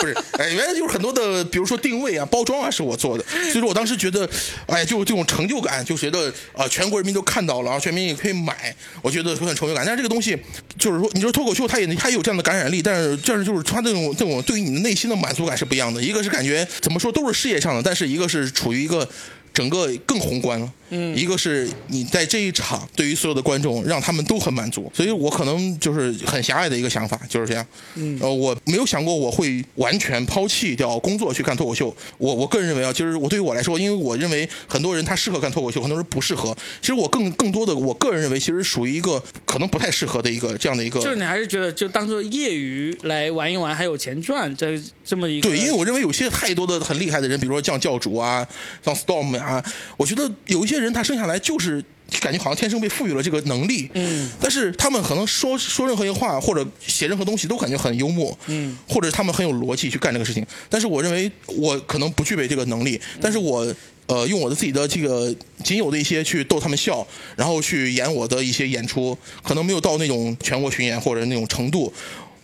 [0.00, 3.24] 不是，哎，原来就是很多的，比如说定位啊、包装啊，是我做的。
[3.24, 4.28] 所以说我当时觉得，
[4.66, 9.84] 哎，就这种成就感，就觉得啊、全国人民都看到了，然后全民也可以买，我觉得很成就感。
[9.84, 10.36] 但是这个东西，
[10.78, 16.02] 就是说，你说脱口秀，它也它也有这样的感染力，但是这样就是它这种这种对于你的内心的满足感是不一样的。
[16.02, 19.08] 一个是感觉怎么说都是事业上的，但是一个是处于一个。
[19.52, 48.46] 整个更宏观了，嗯，一个是你在这一场对于所有的观众，让他们都很满足，所以我可能就是很狭隘的一个想法，就是这样，嗯，呃，我没有想过我会完全抛弃掉工作去干脱口秀，我我个人认为啊，就是我对于我来说，因为我认为很多人他适合干脱口秀，很多人不适合，其实我更更多的，我个人认为其实属于一个可能不太适合的一个这样的一个，就是你还是觉得就当做业余来玩一玩，还有钱赚，这这么一个对，因为我认为有些太多的很厉害的人，比如说像教主啊，
[48.84, 49.62] 像 Storm 啊，
[49.96, 51.84] 我觉得有一些人他生下来就是
[52.20, 63.74] 感觉好像天生被赋予了这个能力，嗯，但是他们可能说说任何一个话或者写任何东西都感觉很幽默，嗯，或者他们很有逻辑去干这个事情，但是我认为我可能不具备这个能力，但是我。
[64.06, 67.06] 呃，用我的自己的这个仅有的一些去逗他们笑，
[67.36, 71.92] 然后去演我的一些演出，可能没有到那种全国巡演或者那种程度，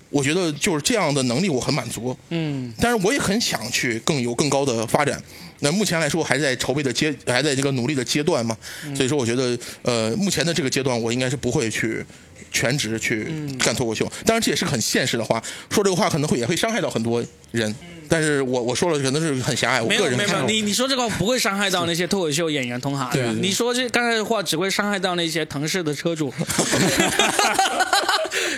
[0.09, 5.21] 我觉得就是这样的能力我很满足，嗯，但是我也很想去更有更高的发展。
[5.61, 8.57] 那目前来说还在筹备的阶，还在这个努力的阶段嘛，
[8.95, 12.05] 所以说我觉得，呃，目前的这个阶段我应该是不会去
[12.53, 13.27] 全职去
[13.59, 14.11] 干脱口秀。
[14.25, 17.75] 当然这也是很现实的话，说这个话可能会也会伤害到很多人，
[18.09, 20.19] 但是我我说了可能是很狭隘，我没有个人。
[20.19, 26.33] 没有没有，你你说这个话不会伤害到那些脱口秀演员同行，对对你说这刚才的话只会伤害到那些腾势的车主。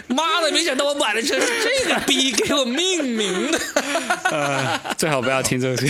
[0.09, 3.61] 妈的，没想到我买的车是这个逼给我命名的。
[4.25, 5.87] 呃，最好不要听这些。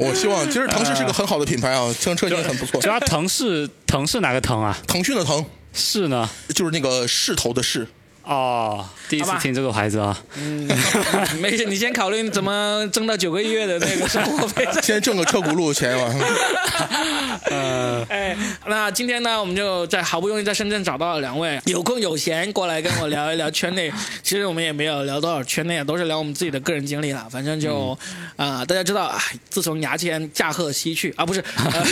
[0.08, 2.88] 我希望其实腾势是个很好的品牌啊，这车型很不错主。
[2.88, 4.76] 要腾势腾势哪个腾啊？
[4.86, 5.44] 腾讯的腾
[5.74, 6.28] 是呢？
[6.54, 7.86] 就是那个势头的势，
[8.30, 10.16] 哦，第一次听这个牌子啊。
[10.36, 10.68] 嗯
[11.42, 14.64] 没事，你先考虑怎么挣到九个月的那个 生活费。
[14.80, 16.14] 先挣个车轱辘钱嘛。
[18.08, 23.92] 哎，那今天呢，我们就在好不容易在深圳找到了两位有空有闲过来跟我聊一聊圈内。
[24.22, 27.26] 其实我们也没有聊多少圈内啊，都是聊我们自己的个人经历了。
[27.28, 27.98] 反正就
[28.36, 31.84] 啊、大家知道啊，自从牙签驾鹤西去啊，不是，呃、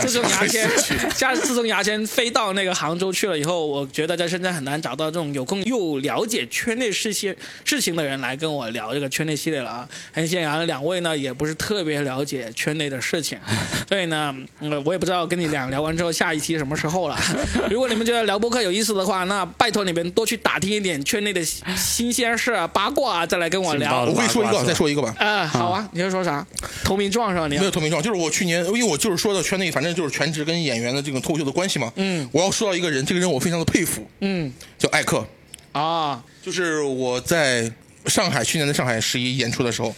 [0.00, 0.68] 自从牙签
[1.16, 9.88] 驾自从牙签飞到那个杭州去了以后，我觉得在深圳很难找到这种有空又了解圈内事些事情的人来跟我聊这个圈内系列了啊。
[10.12, 13.38] 很显然，两位呢也不是特别了解圈内的事情，
[13.88, 17.18] 所以呢，嗯，我也不知道跟你俩聊完之后下一期什么时候了。
[17.70, 25.14] 如果你们觉得聊播客有意思的话，那拜托你们多去打听一点圈内的新鲜事啊、八卦啊，再来跟我聊我跟你说一个，再说一个吧。
[25.18, 25.46] 啊。
[25.46, 26.46] 好啊，你要说啥？
[26.84, 27.46] 投名状是吧？
[27.48, 31.92] 你要没有投名状，就是我去年，因为我就是说到圈内，反正就是全职跟演员的这种脱口秀的关系嘛。
[31.96, 35.26] 嗯，我要说到一个人，这个人我非常的佩服，嗯叫艾克。
[35.72, 36.24] 啊。
[36.42, 37.70] 就是我在
[38.06, 39.94] 上海去年的上海十一演出的时候，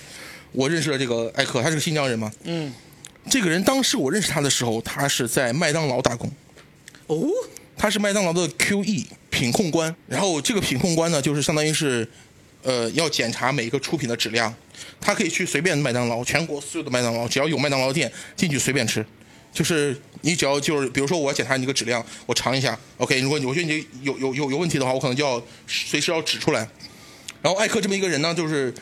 [0.52, 2.32] 我认识了这个艾克，他是个新疆人嘛。
[2.44, 2.72] 嗯。
[3.30, 6.30] 这个人当时我认识他的时候，他是在麦当劳打工，
[7.06, 7.26] 哦？
[7.76, 12.06] 他是麦当劳的 QE 品控官，然后这个品控官呢，就是相当于是，
[12.62, 14.54] 呃，要检查每一个出品的质量。
[15.00, 19.04] 他可以去随便麦当劳，全国所有的麦当劳，只要有麦当劳店进去随便吃，
[19.54, 26.68] 就是你只要就是，比如说我检查你个质量，我尝一下，OK，如果你我觉得你有有有有问题的话，我可能就要随时要指出来。
[27.40, 28.74] 然后艾克这么一个人呢，就是，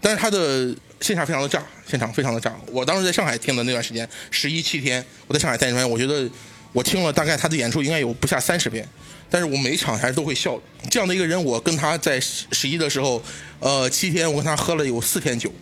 [0.00, 2.56] 但是他的现场非常的炸，现场非常的炸。
[2.72, 6.26] 我当时在上海听的那段时间，十一七天，我在上海待那段，我觉得
[6.72, 8.88] 我听了大概他的演出应该有不下三十遍，
[9.28, 10.58] 但是我每场还是都会笑。
[10.90, 13.22] 这样的一个人，我跟他在十一的时候，
[13.58, 15.52] 呃，七天我跟他喝了有四天酒，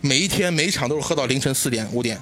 [0.00, 2.18] 每一天每一场都是喝到凌晨四点五点。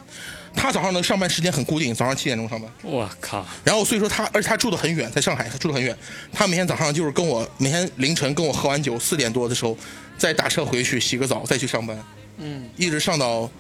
[0.55, 2.70] 他早上的上班时间很固定，早上七点钟上班。
[2.82, 5.96] 我靠，然后所以说他，而且他住的很远，在上海，他住的很远。
[6.32, 9.76] 他每天早上就是跟我每天凌晨跟我喝完酒，四点多的时候
[10.16, 11.98] 再打车回去洗个澡，再去上班，
[12.38, 13.50] 嗯，一直上到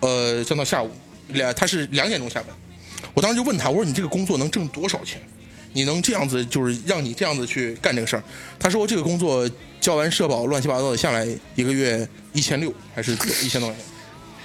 [0.00, 0.90] 呃上到下午
[1.28, 2.48] 两，他是两点钟下班。
[3.14, 5.20] 我当时就问他，我说你这个工作能挣多少钱？
[5.72, 8.22] 你能这样子就是让你这样子去干这个事儿？
[8.58, 9.48] 他说这个工作
[9.80, 11.24] 交完社保乱七八糟的下来
[11.54, 13.12] 一个月一千六还是
[13.44, 13.84] 一千多块钱。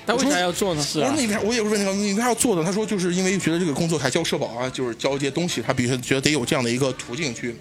[0.07, 0.81] 那为啥要做呢？
[0.83, 1.39] 是啊我说你为啥？
[1.41, 2.63] 我也是问那个你为啥要做呢？
[2.63, 7.55] 他说就是因为觉得这个工作还交社保啊，就是交一些东西，他比如说觉得得有这样的一个途径去，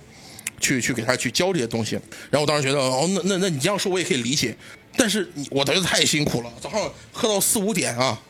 [0.60, 1.94] 去去给他去交这些东西。
[2.30, 4.54] 然后我当时觉得哦，那那那你这样说我也可以理解，
[4.96, 6.80] 但是你我觉得太辛苦了，早上
[7.12, 8.20] 喝到四五点啊，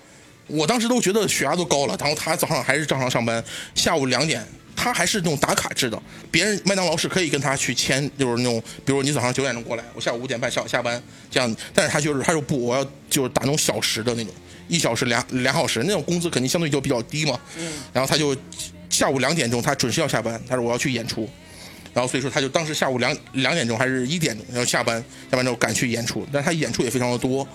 [0.47, 1.97] 我当时都觉得血压都高了。
[1.99, 3.43] 然后他早上还是正常上班，
[3.75, 4.47] 下午两点。
[4.77, 6.01] 他还是那种打卡制的，
[6.31, 14.33] 别人麦当劳是可以跟他去签，就是那种，比如你早上九点钟过来，我下午五点半下下班这样，但是他就是他说不，我要就是打那种小时的那种，
[14.69, 17.39] 一小时两两小时，那种工资肯定相对就比较低嘛。
[17.57, 17.73] 嗯。
[17.93, 18.37] 然后他就
[18.91, 21.29] 下午两点钟他准时要下班，他说我要去演出，
[21.93, 27.47] 然后所以说他就当时下午两两点钟还是一点钟要下班，下班之后赶去演出，但是他演出也非常的多。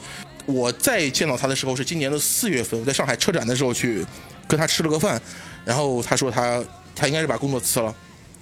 [0.46, 4.06] 我再见到他的时候是今年的四月份，在上海车展的时候去
[4.48, 5.22] 跟他吃了个饭，
[5.66, 6.64] 然后他说他。
[7.00, 7.96] 他应该是把工作辞了，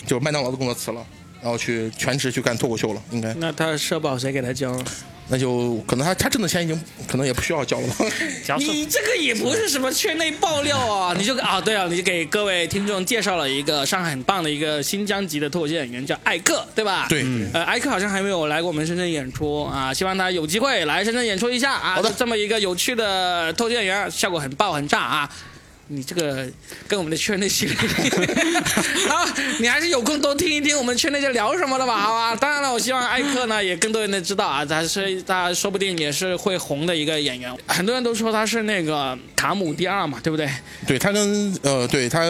[0.07, 1.05] 就是麦当劳的工作辞了，
[1.41, 3.01] 然后去全职去干脱口秀了。
[3.11, 3.31] 应该。
[3.35, 4.75] 那他社保谁给他交？
[5.29, 7.95] 那就可能他他挣的钱已经可能也不需要交了吧。
[8.57, 11.13] 你这个也不是什么圈内爆料啊！
[11.17, 17.07] 你就啊，对啊，你给各位听众介绍了一个上海很棒的一个新疆籍的脱口秀演员，叫艾克，对吧？
[17.09, 17.25] 对。
[17.53, 21.95] 呃，艾克好像还没有来过我们深圳演出啊，希望他有机会来深圳演出一下啊。
[21.95, 22.09] 好的。
[22.17, 25.29] 这么一个有趣的脱口秀演员，效果很爆很炸啊！
[25.89, 26.47] 你这个
[26.87, 27.75] 跟我们的圈内系列，
[29.09, 29.25] 啊，
[29.59, 32.35] 你还是有空多听一听我们圈内在聊什么的吧，好吧？
[32.35, 37.55] 当然了，我希望艾克呢也更多人能知道啊，他是他说不定也是会红的一个演员。
[37.65, 40.49] 很多人都说他是那个卡姆第二嘛，对不对？
[40.85, 42.21] 对他跟呃，对他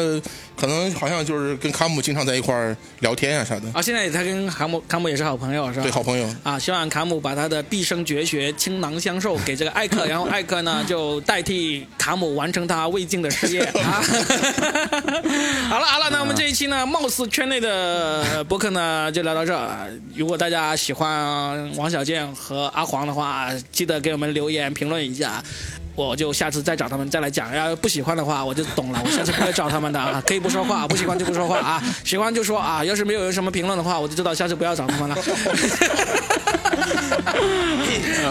[0.56, 3.72] 可能好像就是跟卡姆经常在一块儿聊天啊啥的。
[3.74, 5.84] 啊，现在他跟卡姆卡姆也是好朋友是吧？
[5.84, 6.28] 对，好朋友。
[6.44, 13.47] 啊，希望卡姆把他的毕生绝学倾囊相授给这个艾克，然后艾克呢就代替卡姆完成他未尽的事。
[13.56, 14.04] 啊，
[15.70, 19.58] 好了 好了，那我们这一期呢，貌似圈内的博客呢就聊到这。
[20.16, 25.42] 如果大家喜欢王小贱和阿黄的话，记得给我们留言评论一下，
[25.96, 27.54] 我就下次再找他们再来讲。
[27.56, 30.22] 要不喜欢的话，我就懂了，我下次不会找他们的啊。
[30.28, 31.82] 可以不说话，不喜欢就不说话啊。
[32.04, 35.16] 喜欢就说啊，要是没有人什么评论的话，我就知道下次不要找他们了。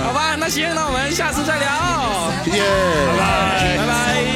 [0.04, 4.35] 好吧，那行，那我们下次再聊，谢谢，拜拜，拜拜。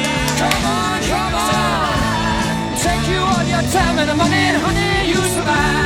[3.71, 5.80] time and the morning, honey, you survive.